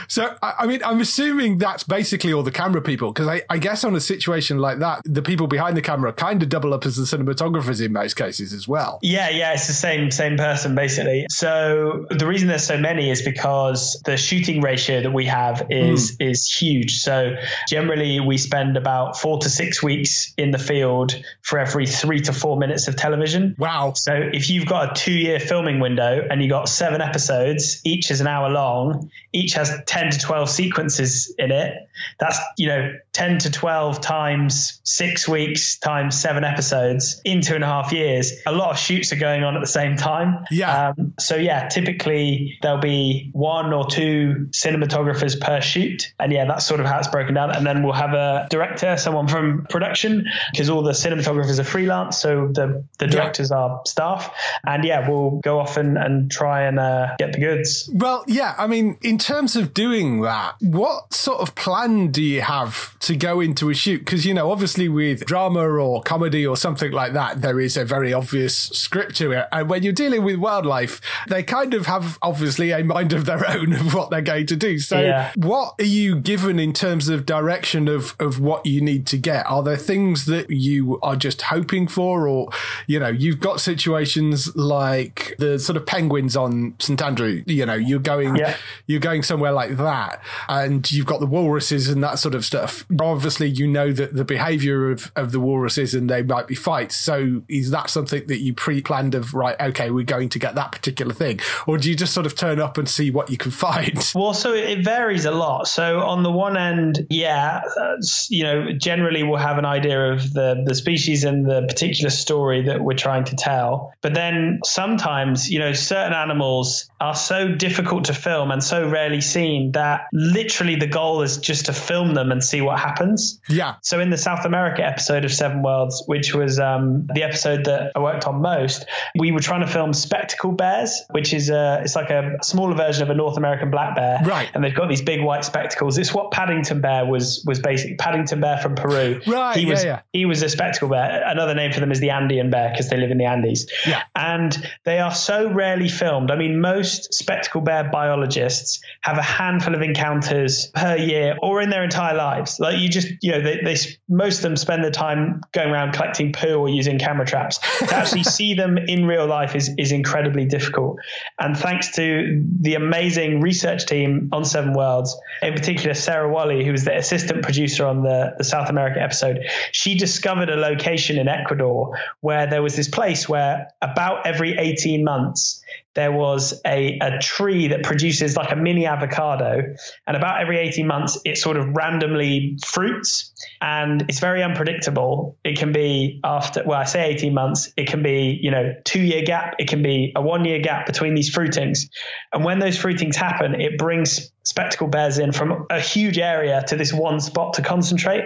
So, 0.09 0.37
I, 0.43 0.55
I 0.61 0.67
mean, 0.67 0.83
I'm 0.85 1.01
assuming 1.01 1.59
that's 1.59 1.85
basically 1.85 2.33
all 2.33 2.43
the 2.43 2.51
camera 2.51 2.83
people, 2.83 3.13
because 3.13 3.29
I, 3.29 3.43
I 3.49 3.59
guess 3.59 3.85
on 3.85 3.95
a 3.97 4.01
situation 4.01 4.59
like 4.59 4.79
that, 4.79 5.03
the 5.05 5.23
people 5.23 5.47
behind 5.47 5.77
the 5.77 5.83
camera 5.83 6.13
kind 6.13 6.43
of 6.43 6.49
double 6.49 6.75
up 6.75 6.85
as 6.87 6.97
the 6.97 7.05
cinematographers 7.05 7.85
in 7.85 7.93
most 7.93 8.15
cases 8.15 8.53
as 8.53 8.69
well. 8.69 8.99
Yeah, 9.03 9.31
yeah, 9.31 9.55
it's 9.55 9.67
the 9.67 9.73
same 9.73 10.11
same 10.11 10.37
person 10.37 10.75
basically. 10.75 11.27
So 11.31 12.07
the 12.11 12.27
reason 12.27 12.49
there's 12.49 12.67
so 12.67 12.79
many 12.79 13.11
is 13.11 13.23
because 13.23 14.01
the 14.05 14.17
shooting 14.17 14.61
ratio 14.61 15.03
that 15.03 15.13
we 15.13 15.27
have 15.27 15.67
is 15.71 16.17
hmm. 16.17 16.29
is 16.29 16.51
huge. 16.51 16.99
So 16.99 17.37
generally 17.69 18.21
we 18.21 18.37
spend 18.39 18.77
about 18.77 19.19
four 19.19 19.39
to 19.39 19.49
six 19.49 19.83
weeks 19.83 20.33
in 20.37 20.51
the 20.51 20.59
field 20.59 21.15
for 21.43 21.59
every 21.59 21.87
three 21.87 22.10
to 22.19 22.33
four 22.33 22.57
minutes 22.57 22.89
of 22.89 22.97
television. 22.97 23.55
Wow. 23.57 23.93
So 23.93 24.13
if 24.15 24.51
you've 24.51 24.67
got 24.67 24.91
a 24.91 25.01
two 25.01 25.13
year 25.13 25.39
filming 25.39 25.79
window 25.79 26.27
and 26.29 26.43
you've 26.43 26.51
got 26.51 26.69
seven 26.69 27.01
episodes, 27.01 27.81
each 27.85 28.11
is 28.11 28.21
an 28.21 28.27
hour 28.27 28.51
long, 28.51 29.11
each 29.33 29.53
has 29.53 29.71
10 29.87 30.11
to 30.11 30.19
12 30.19 30.51
sequences 30.51 31.33
in 31.39 31.53
it, 31.53 31.89
that's, 32.19 32.39
you 32.59 32.67
know, 32.67 32.95
10 33.13 33.39
to 33.39 33.51
12 33.51 34.01
times 34.01 34.81
six 34.85 35.29
weeks 35.29 35.79
times 35.79 36.21
seven 36.21 36.45
episodes 36.45 37.21
in 37.25 37.41
two 37.41 37.55
and 37.55 37.65
a 37.65 37.67
half 37.67 37.93
years. 37.93 38.33
A 38.47 38.53
lot 38.53 38.71
of 38.71 38.79
shoots 38.79 39.13
are 39.13 39.17
going 39.17 39.43
on 39.43 39.57
at 39.57 39.61
the 39.61 39.67
same 39.67 39.97
time. 39.97 40.45
Yeah. 40.51 40.89
Um, 40.99 41.15
so 41.19 41.37
yeah, 41.37 41.69
typically 41.69 42.59
there'll 42.63 42.79
be 42.79 43.31
one 43.33 43.73
or 43.73 43.87
two 43.87 44.49
cinematographers 44.51 45.41
per 45.41 45.61
shoot. 45.61 46.13
And 46.19 46.33
yeah, 46.33 46.45
that's 46.47 46.65
sort 46.65 46.81
of 46.81 46.87
how 46.87 46.99
it's 46.99 47.09
broken 47.09 47.35
down. 47.35 47.51
And 47.51 47.67
then 47.67 47.83
we'll 47.83 47.95
have 47.95 48.15
a 48.15 48.47
director, 48.49 48.97
someone 48.97 49.27
from 49.27 49.67
production, 49.69 50.27
because 50.53 50.71
all 50.71 50.83
the 50.83 50.93
cinematographers 50.93 51.59
are 51.59 51.65
freelance. 51.65 52.19
So 52.19 52.49
the, 52.53 52.85
the 52.99 53.09
directors 53.09 53.51
are 53.51 53.83
staff. 53.87 54.35
And 54.65 54.85
yeah, 54.85 55.09
we'll 55.09 55.41
go 55.43 55.59
off 55.59 55.77
and, 55.77 55.99
and 55.99 56.31
try 56.31 56.63
and 56.63 56.79
uh, 56.79 57.17
get 57.19 57.33
the 57.33 57.41
goods. 57.41 57.91
Well, 57.93 58.25
yeah. 58.29 58.55
I 58.57 58.67
mean, 58.67 58.99
in 59.03 59.19
terms 59.19 59.57
of 59.57 59.75
doing 59.75 60.21
that, 60.23 60.55
what 60.61 61.13
sort 61.13 61.41
of 61.41 61.55
plan 61.55 62.13
do 62.13 62.23
you 62.23 62.43
have 62.43 62.97
to 63.01 63.17
go 63.17 63.41
into 63.41 63.71
a 63.71 63.75
shoot? 63.75 63.99
Because, 63.99 64.25
you 64.27 64.35
know, 64.35 64.51
obviously 64.51 64.89
with 64.89 65.25
drama 65.25 65.61
or 65.67 66.03
comedy 66.03 66.47
or 66.47 66.57
something 66.57 66.93
like 66.93 67.13
that, 67.15 67.41
there 67.43 67.59
is 67.61 67.77
a 67.77 67.85
very 67.85 68.13
obvious 68.13 68.55
script 68.57 69.17
to 69.17 69.33
it. 69.33 69.47
And 69.53 69.69
when 69.71 69.83
you're 69.83 69.93
dealing 69.93 70.23
with 70.23 70.37
wildlife, 70.37 71.01
they 71.29 71.43
kind 71.43 71.75
of 71.75 71.87
have 71.87 72.19
obviously 72.23 72.71
a 72.73 72.85
mind 72.85 73.13
of 73.13 73.25
their 73.27 73.49
own 73.51 73.73
of 73.73 73.95
what 73.95 74.11
they're 74.11 74.21
going 74.21 74.47
to 74.47 74.57
do. 74.57 74.79
So, 74.79 75.01
Yeah. 75.01 75.33
what 75.37 75.75
are 75.79 75.85
you 75.85 76.17
given 76.17 76.59
in 76.59 76.73
terms 76.73 77.09
of 77.09 77.25
direction 77.27 77.89
of, 77.89 78.15
of 78.21 78.39
what 78.41 78.67
you 78.67 78.81
need 78.81 79.07
to 79.09 79.19
get? 79.19 79.47
Are 79.51 79.63
there 79.63 79.77
things 79.77 80.27
that 80.27 80.51
you 80.51 80.99
are 81.03 81.17
just 81.17 81.43
hoping 81.43 81.89
for? 81.89 82.29
Or, 82.29 82.51
you 82.87 82.99
know, 83.01 83.09
you've 83.09 83.41
got 83.41 83.61
situations 83.61 84.55
like 84.57 85.35
the 85.39 85.59
sort 85.59 85.77
of 85.77 85.87
penguins 85.87 86.37
on 86.37 86.75
St. 86.79 87.01
Andrew, 87.03 87.43
you 87.47 87.65
know, 87.67 87.75
you're 87.75 87.99
going, 87.99 88.37
Yeah. 88.37 88.57
you're 88.87 89.01
going 89.01 89.23
somewhere 89.23 89.53
like 89.53 89.77
that 89.79 90.23
and 90.49 90.91
you've 90.93 91.07
got 91.07 91.21
the 91.21 91.27
walruses 91.27 91.89
and 91.89 92.03
that 92.05 92.19
sort 92.19 92.35
of 92.35 92.45
stuff. 92.45 92.85
Obviously, 93.01 93.49
you 93.49 93.67
know 93.67 93.93
that 93.93 94.15
the 94.15 94.25
behavior 94.25 94.91
of, 94.91 95.13
of 95.17 95.33
the 95.33 95.41
walruses 95.41 95.95
and 95.95 96.09
they 96.09 96.23
might 96.23 96.47
be 96.47 96.55
fights. 96.55 96.97
So 96.97 97.43
is 97.49 97.71
that 97.71 97.91
something 97.91 98.27
that 98.27 98.41
you 98.41 98.55
pre-planned 98.55 99.15
of, 99.15 99.35
right, 99.35 99.61
okay, 99.61 99.91
we're 99.91 100.05
going 100.05 100.29
to 100.31 100.39
get 100.39 100.55
that 100.55 100.73
particular 100.73 101.13
thing? 101.13 101.41
Or 101.67 101.79
do 101.79 101.89
you 101.89 101.97
just 101.97 102.13
sort 102.13 102.27
of 102.27 102.35
turn 102.35 102.61
up 102.61 102.79
and 102.79 102.89
see 102.89 103.11
what 103.11 103.31
you 103.31 103.37
can 103.37 103.51
find? 103.51 104.11
Well, 104.15 104.35
so 104.35 104.55
it 104.55 104.85
varies 104.85 105.25
a 105.25 105.31
lot. 105.31 105.69
So 105.69 106.01
on 106.01 106.23
the 106.23 106.31
one 106.31 106.57
end, 106.57 107.07
yeah, 107.11 107.61
uh, 107.81 107.97
you 108.29 108.45
know, 108.45 108.73
generally 108.73 109.23
we'll 109.23 109.39
have 109.39 109.59
an 109.59 109.65
idea 109.65 110.13
of 110.13 110.33
the 110.33 110.65
the 110.67 110.75
species 110.75 111.25
and 111.25 111.49
the 111.49 111.63
particular 111.63 112.11
story 112.11 112.63
that 112.63 112.81
we're 112.81 112.95
trying 112.95 113.25
to 113.25 113.37
tell. 113.37 113.93
But 114.01 114.15
then 114.15 114.61
sometimes, 114.65 115.51
you 115.51 115.59
know, 115.59 115.73
certain 115.73 116.13
animals 116.13 116.91
are 117.01 117.15
so 117.15 117.55
difficult 117.55 118.05
to 118.07 118.15
film 118.15 118.51
and 118.51 118.63
so 118.63 118.89
rarely 118.89 119.21
seen 119.21 119.73
that 119.73 120.07
literally 120.13 120.77
the 120.77 120.87
goal 120.87 121.23
is 121.23 121.39
just 121.39 121.67
to 121.67 121.73
film 121.73 122.15
them 122.15 122.33
and 122.33 122.43
see 122.43 122.61
what 122.61 122.80
happens. 122.81 123.41
Yeah. 123.49 123.77
So 123.83 124.01
in 124.01 124.11
the 124.11 124.19
South 124.19 124.45
America 124.45 124.85
episode 124.85 125.25
of 125.25 125.33
Seven 125.33 125.63
Worlds, 125.63 126.03
which 126.07 126.35
was 126.35 126.59
um, 126.59 127.07
the 127.13 127.23
episode 127.23 127.67
that 127.67 127.93
I 127.95 128.01
worked 128.01 128.27
on 128.27 128.43
most, 128.43 128.87
we 129.19 129.33
were 129.33 129.41
trying 129.41 129.61
to 129.61 129.67
film 129.67 129.93
spectacle 129.93 130.53
bears, 130.53 131.03
which 131.11 131.33
is 131.33 131.51
a 131.51 131.81
it's 131.83 131.95
like 131.97 132.11
a 132.11 132.37
smaller 132.43 132.75
version 132.75 133.03
of 133.03 133.11
a 133.11 133.15
North 133.15 133.37
American 133.37 133.71
black 133.71 133.95
bear, 133.97 134.21
Right. 134.25 134.51
And 134.55 134.63
they've 134.65 134.75
got 134.75 134.89
these 134.89 135.03
big 135.03 135.23
white 135.23 135.45
spectacles. 135.45 135.99
It's 135.99 136.15
what 136.15 136.31
Paddington 136.31 136.81
Bear 136.81 137.05
was 137.07 137.45
was 137.47 137.61
basically 137.61 137.97
Paddington 137.97 138.41
Bear 138.41 138.59
from 138.59 138.75
Peru. 138.75 139.21
Right, 139.27 139.57
He 139.57 139.63
yeah, 139.63 139.71
was 139.71 139.85
yeah. 139.85 140.01
he 140.13 140.25
was 140.27 140.43
a 140.43 140.49
spectacle 140.49 140.89
bear. 140.89 141.23
Another 141.27 141.55
name 141.55 141.73
for 141.73 141.81
them 141.81 141.91
is 141.93 142.01
the 142.01 142.11
Andean 142.11 142.51
bear 142.51 142.71
because 142.71 142.89
they 142.89 142.97
live 142.97 143.11
in 143.11 143.19
the 143.19 143.27
Andes. 143.27 143.71
Yeah. 143.87 144.03
And 144.15 144.57
they 144.85 144.99
are 144.99 145.15
so 145.15 145.53
rarely 145.53 145.89
filmed. 145.89 146.31
I 146.31 146.37
mean, 146.37 146.61
most 146.61 147.13
spectacle 147.15 147.61
bear 147.61 147.91
biologists 147.91 148.81
have 149.03 149.19
a 149.19 149.23
handful 149.23 149.75
of 149.75 149.83
encounters 149.83 150.67
per 150.75 150.97
year 150.97 151.37
or 151.43 151.61
in 151.61 151.71
their 151.71 151.85
entire 151.85 152.15
lives. 152.17 152.61
Like 152.61 152.70
you 152.79 152.89
just, 152.89 153.09
you 153.23 153.33
know, 153.33 153.41
they, 153.41 153.61
they 153.65 153.77
most 154.09 154.39
of 154.39 154.43
them 154.43 154.57
spend 154.57 154.85
their 154.85 154.91
time 154.91 155.41
going 155.53 155.71
around 155.71 155.93
collecting 155.93 156.33
poo 156.33 156.55
or 156.55 156.69
using 156.69 156.99
camera 156.99 157.27
traps. 157.27 157.59
To 157.79 157.95
actually 157.95 158.23
see 158.39 158.55
them 158.55 158.79
in 158.79 159.07
real 159.07 159.27
life 159.27 159.55
is, 159.55 159.71
is 159.79 159.93
incredibly 159.93 160.45
difficult. 160.45 160.99
And 161.39 161.57
thanks 161.57 161.93
to 161.97 162.45
the 162.61 162.75
amazing 162.75 163.41
research 163.41 163.87
team 163.87 164.29
on 164.33 164.45
Seven 164.45 164.75
Worlds, 164.75 165.17
in 165.43 165.55
particular 165.55 165.95
Sarah 165.95 166.31
Wally, 166.31 166.65
who 166.65 166.73
was 166.73 166.85
the 166.85 166.97
assistant 166.97 167.43
producer 167.43 167.87
on 167.87 168.03
the, 168.03 168.35
the 168.39 168.45
South 168.45 168.69
America 168.69 169.01
episode, 169.01 169.47
she 169.73 169.95
discovered 169.95 170.51
a 170.51 170.57
location 170.57 171.19
in 171.19 171.29
Ecuador 171.29 171.99
where 172.21 172.47
there 172.47 172.63
was 172.63 172.77
this 172.77 172.89
place 172.89 173.29
where 173.29 173.69
about 173.81 174.27
every 174.27 174.57
18 174.59 175.05
months 175.05 175.63
there 175.95 176.13
was 176.13 176.61
a, 176.65 176.99
a 177.01 177.19
tree 177.19 177.69
that 177.69 177.83
produces 177.83 178.37
like 178.37 178.53
a 178.53 178.57
mini 178.57 178.87
avocado 178.87 179.75
and 180.07 180.17
about 180.17 180.41
every 180.41 180.59
18 180.59 180.87
months 180.87 181.19
it 181.25 181.37
sort 181.37 181.57
of 181.57 181.69
randomly 181.75 182.59
fruits 182.65 183.33
and 183.61 184.03
it's 184.09 184.21
very 184.21 184.43
unpredictable. 184.43 185.37
It 185.45 185.59
can 185.59 185.73
be 185.73 186.21
after 186.23 186.63
well 186.65 186.79
i 186.79 186.85
say 186.85 187.11
18 187.11 187.35
months 187.35 187.73
it 187.77 187.89
can 187.89 188.03
be 188.03 188.39
you 188.41 188.51
know 188.51 188.75
two 188.85 189.01
year 189.01 189.23
gap 189.23 189.57
it 189.59 189.69
can 189.69 189.83
be 189.83 190.13
a 190.15 190.23
one 190.23 190.45
year 190.45 190.61
gap 190.61 190.87
between 190.87 191.15
these 191.15 191.35
fruitings. 191.35 191.89
And 192.33 192.45
when 192.45 192.59
those 192.59 192.79
fruitings 192.79 193.17
happen 193.17 193.61
it 193.61 193.77
brings 193.79 194.31
spectacle 194.51 194.89
bears 194.89 195.19
in 195.19 195.31
from 195.31 195.67
a 195.71 195.79
huge 195.79 196.19
area 196.19 196.65
to 196.67 196.75
this 196.75 196.93
one 196.93 197.21
spot 197.21 197.55
to 197.55 197.63
concentrate 197.63 198.25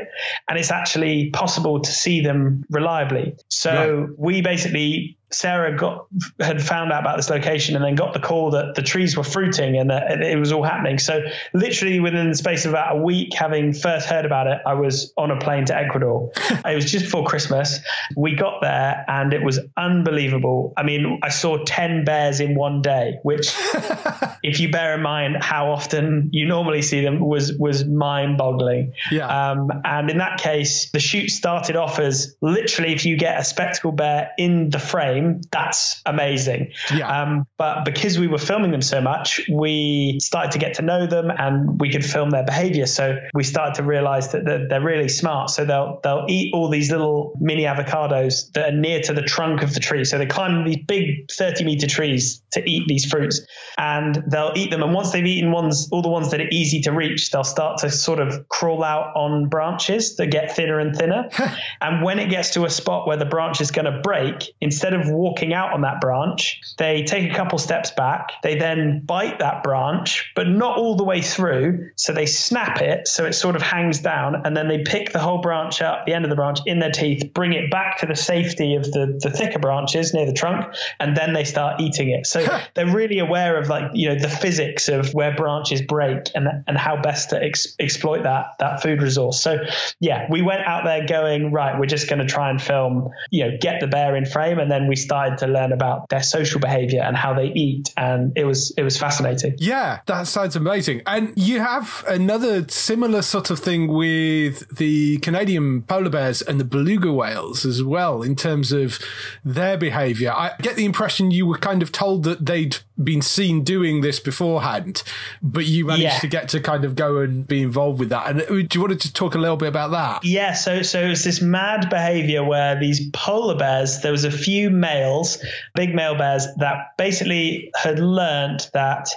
and 0.49 0.59
it's 0.59 0.71
actually 0.71 1.29
possible 1.31 1.81
to 1.81 1.93
see 1.93 2.23
them 2.23 2.65
reliably 2.71 3.37
so 3.49 4.09
we 4.17 4.41
basically 4.41 5.19
Sarah 5.35 5.77
got 5.77 6.07
had 6.41 6.63
found 6.63 6.93
out 6.93 7.01
about 7.01 7.17
this 7.17 7.29
location 7.29 7.75
and 7.77 7.85
then 7.85 7.95
got 7.97 8.15
the 8.15 8.21
call 8.21 8.53
that 8.53 8.75
the 8.75 8.83
trees 8.83 9.17
were 9.17 9.25
fruiting 9.25 9.77
and 9.77 9.91
that 9.91 10.23
it 10.23 10.39
was 10.39 10.53
all 10.53 10.63
happening. 10.63 10.99
So 10.99 11.23
literally 11.53 12.01
within 12.01 12.29
the 12.29 12.37
space 12.37 12.65
of 12.65 12.71
about 12.71 12.97
a 12.97 13.03
week, 13.03 13.35
having 13.35 13.73
first 13.73 14.07
heard 14.07 14.25
about 14.25 14.47
it, 14.47 14.61
I 14.65 14.75
was 14.75 15.13
on 15.17 15.31
a 15.31 15.39
plane 15.39 15.67
to 15.67 15.77
Ecuador. 15.77 16.31
it 16.37 16.75
was 16.75 16.91
just 16.91 17.07
before 17.07 17.25
Christmas. 17.25 17.81
We 18.17 18.37
got 18.37 18.61
there 18.63 19.05
and 19.09 19.33
it 19.33 19.43
was 19.43 19.59
unbelievable. 19.77 20.73
I 20.77 20.85
mean, 20.85 21.21
I 21.23 21.31
saw 21.31 21.65
ten 21.65 22.05
bears 22.05 22.41
in 22.41 22.55
one 22.55 22.81
day, 22.81 23.19
which, 23.23 23.53
if 24.43 24.61
you 24.61 24.71
bear 24.71 24.95
in 24.95 25.03
mind 25.03 25.43
how 25.43 25.73
often 25.73 26.14
you 26.33 26.47
normally 26.47 26.83
see 26.83 27.03
them, 27.03 27.21
was 27.21 27.53
was 27.59 27.85
mind 27.85 28.39
boggling. 28.39 28.95
Yeah. 29.11 29.27
Um, 29.27 29.71
and 29.85 30.11
in 30.11 30.19
that 30.19 30.39
case, 30.39 30.91
the 30.91 31.01
shoot 31.01 31.31
started 31.31 31.77
off 31.77 31.99
as 31.99 32.37
literally 32.41 32.93
if 32.93 33.05
you 33.05 33.17
get 33.17 33.41
a 33.41 33.45
spectacle 33.45 33.93
bear 33.93 34.31
in 34.39 34.71
the 34.71 34.79
frame, 34.79 35.41
that's 35.51 36.01
amazing. 36.07 36.73
Yeah. 36.95 37.23
Um, 37.23 37.47
but 37.59 37.85
because 37.85 38.19
we 38.19 38.27
were 38.27 38.39
filming 38.39 38.71
them 38.71 38.83
so 38.83 39.01
much, 39.01 39.41
we 39.51 40.19
started 40.21 40.53
to 40.53 40.59
get 40.59 40.75
to 40.75 40.83
know 40.83 41.07
them 41.07 41.31
and 41.31 41.81
we 41.81 41.91
could 41.91 42.05
film 42.05 42.31
their 42.31 42.45
behavior. 42.45 42.87
So 42.87 43.19
we 43.35 43.45
started 43.45 43.77
to 43.77 43.83
realize 43.83 44.33
that 44.33 44.45
they're, 44.45 44.69
they're 44.69 44.85
really 44.85 45.09
smart. 45.09 45.51
So 45.51 45.65
they'll 45.65 46.01
they'll 46.03 46.27
eat 46.29 46.53
all 46.55 46.69
these 46.69 46.91
little 46.91 47.37
mini 47.41 47.65
avocados 47.65 48.53
that 48.53 48.73
are 48.73 48.77
near 48.77 49.01
to 49.03 49.13
the 49.13 49.23
trunk 49.23 49.63
of 49.63 49.75
the 49.75 49.81
tree. 49.81 50.05
So 50.05 50.19
they 50.19 50.27
climb 50.27 50.65
these 50.65 50.85
big 50.87 51.31
30 51.31 51.65
meter 51.65 51.87
trees 51.87 52.43
to 52.53 52.69
eat 52.69 52.87
these 52.87 53.05
fruits 53.05 53.41
and 53.79 54.23
they'll 54.29 54.53
eat 54.55 54.71
them. 54.71 54.83
And 54.83 54.95
once 54.95 55.13
they've 55.13 55.27
eaten 55.27 55.51
ones, 55.53 55.89
all 55.95 56.03
the 56.03 56.09
ones 56.09 56.33
that 56.33 56.41
are 56.41 56.49
easy 56.51 56.81
to 56.81 56.91
reach, 56.91 57.31
they'll 57.31 57.45
start 57.45 57.79
to 57.79 57.89
sort 57.89 58.19
of 58.19 58.49
crawl 58.49 58.83
out 58.83 59.15
on 59.15 59.49
branches 59.49 60.17
that 60.17 60.27
get 60.27 60.57
thinner 60.57 60.81
and 60.81 60.97
thinner. 60.97 61.29
and 61.81 62.03
when 62.03 62.19
it 62.19 62.29
gets 62.31 62.51
to 62.51 62.65
a 62.65 62.71
spot 62.71 63.07
where 63.07 63.17
the 63.17 63.25
branch 63.25 63.61
is 63.61 63.71
going 63.71 63.85
to 63.85 64.01
break, 64.01 64.53
instead 64.61 64.93
of 64.93 65.09
walking 65.09 65.55
out 65.55 65.73
on 65.73 65.83
that 65.83 66.01
branch, 66.01 66.61
they 66.79 67.05
take 67.05 67.31
a 67.31 67.35
couple 67.37 67.59
steps 67.59 67.93
back. 67.93 68.33
They 68.43 68.59
then 68.59 69.03
bite 69.07 69.39
that 69.39 69.63
branch, 69.63 70.33
but 70.35 70.49
not 70.49 70.79
all 70.79 70.97
the 70.97 71.05
way 71.05 71.23
through. 71.23 71.91
So 71.95 72.13
they 72.13 72.27
snap 72.27 72.83
it 72.83 73.07
so 73.07 73.25
it 73.25 73.35
sort 73.35 73.55
of 73.55 73.63
hangs 73.63 74.01
down, 74.01 74.43
and 74.45 74.57
then 74.57 74.67
they 74.67 74.83
pick 74.83 75.13
the 75.13 75.21
whole 75.21 75.41
branch 75.41 75.81
up, 75.81 76.07
the 76.07 76.15
end 76.15 76.25
of 76.25 76.29
the 76.29 76.35
branch, 76.35 76.59
in 76.67 76.81
their 76.81 76.91
teeth, 76.91 77.33
bring 77.33 77.53
it 77.53 77.71
back 77.71 78.01
to 78.01 78.07
the 78.07 78.17
safety 78.17 78.75
of 78.75 78.83
the, 78.83 79.21
the 79.23 79.31
thicker 79.31 79.61
branches 79.61 80.13
near 80.13 80.27
the 80.27 80.33
trunk, 80.33 80.75
and 80.99 81.17
then 81.17 81.35
they 81.35 81.45
start 81.45 81.81
eating 81.81 82.11
it. 82.11 82.27
So 82.27 82.45
they're 82.75 82.93
really 82.93 83.21
aware 83.21 83.57
of 83.61 83.69
like 83.69 83.93
you 83.95 84.09
know 84.09 84.19
the 84.19 84.29
physics 84.29 84.89
of 84.89 85.15
where 85.15 85.37
branches 85.37 85.84
break 85.87 86.31
and 86.35 86.49
and 86.67 86.77
how 86.77 87.01
best 87.01 87.31
to 87.31 87.43
ex- 87.43 87.75
exploit 87.79 88.23
that 88.25 88.47
that 88.59 88.83
food 88.83 89.03
resource. 89.03 89.41
So 89.41 89.59
yeah, 90.01 90.27
we 90.31 90.43
went 90.43 90.63
out 90.63 90.85
there 90.85 91.07
going 91.07 91.53
right. 91.53 91.79
We're 91.79 91.87
just 91.87 92.09
going 92.09 92.21
to 92.21 92.27
try 92.27 92.51
and 92.51 92.61
film, 92.61 93.11
you 93.31 93.45
know, 93.45 93.57
get 93.61 93.81
the 93.81 93.87
bear 93.87 94.17
in 94.17 94.27
frame, 94.27 94.59
and 94.59 94.71
then 94.71 94.89
we 94.89 94.97
started 94.97 95.39
to 95.39 95.47
learn 95.47 95.73
about 95.73 96.09
their 96.09 96.23
social 96.23 96.61
behavior 96.61 97.03
and 97.03 97.17
how 97.17 97.35
they 97.35 97.47
eat, 97.47 97.93
and 97.97 98.37
it 98.37 98.45
was 98.45 98.73
it 98.77 98.83
was 98.83 98.99
fascinating. 98.99 99.55
Yeah, 99.59 100.01
that 100.07 100.27
sounds 100.27 100.57
amazing. 100.57 101.03
And 101.07 101.33
you 101.37 101.61
have 101.61 102.05
another 102.09 102.69
similar 102.69 103.23
sort 103.23 103.51
of 103.51 103.59
thing 103.59 103.89
with 103.89 104.77
the 104.77 105.19
Canadian 105.19 105.83
polar 105.83 106.11
bears 106.11 106.43
and 106.43 106.61
the 106.61 106.65
beluga 106.65 107.13
whales 107.13 107.65
as 107.65 107.83
well 107.83 108.23
in 108.23 108.37
terms 108.37 108.73
of 108.73 108.99
their 109.45 109.77
behavior. 109.77 110.33
I 110.33 110.53
get 110.61 110.77
the 110.77 110.85
impression 110.85 111.31
you 111.31 111.47
were 111.47 111.59
kind 111.59 111.83
of 111.83 111.93
told 111.93 112.25
that 112.25 112.47
they'd 112.47 112.77
been 113.03 113.23
seen 113.23 113.65
doing 113.65 114.03
this 114.03 114.21
beforehand, 114.21 115.03
but 115.43 115.67
you 115.67 115.85
managed 115.87 116.03
Yeah. 116.05 116.19
to 116.21 116.27
get 116.29 116.49
to 116.51 116.61
kind 116.61 116.85
of 116.85 116.95
go 116.95 117.19
and 117.19 117.47
be 117.47 117.61
involved 117.63 117.99
with 117.99 118.11
that. 118.11 118.29
And 118.29 118.43
uh, 118.43 118.47
do 118.47 118.69
you 118.73 118.81
want 118.81 118.93
to 118.93 118.99
just 118.99 119.17
talk 119.17 119.35
a 119.35 119.39
little 119.39 119.57
bit 119.57 119.69
about 119.69 119.91
that? 119.91 120.25
Yeah, 120.25 120.55
so 120.55 120.83
so 120.83 121.01
it 121.01 121.09
was 121.09 121.25
this 121.25 121.41
mad 121.43 121.91
behavior 121.91 122.45
where 122.45 122.79
these 122.79 123.09
polar 123.13 123.57
bears, 123.57 124.01
there 124.03 124.13
was 124.13 124.25
a 124.25 124.31
few 124.31 124.71
males, 124.71 125.43
big 125.75 125.95
male 125.95 126.17
bears, 126.17 126.47
that 126.59 126.97
basically 126.97 127.73
had 127.75 127.99
learned 127.99 128.69
that 128.75 129.09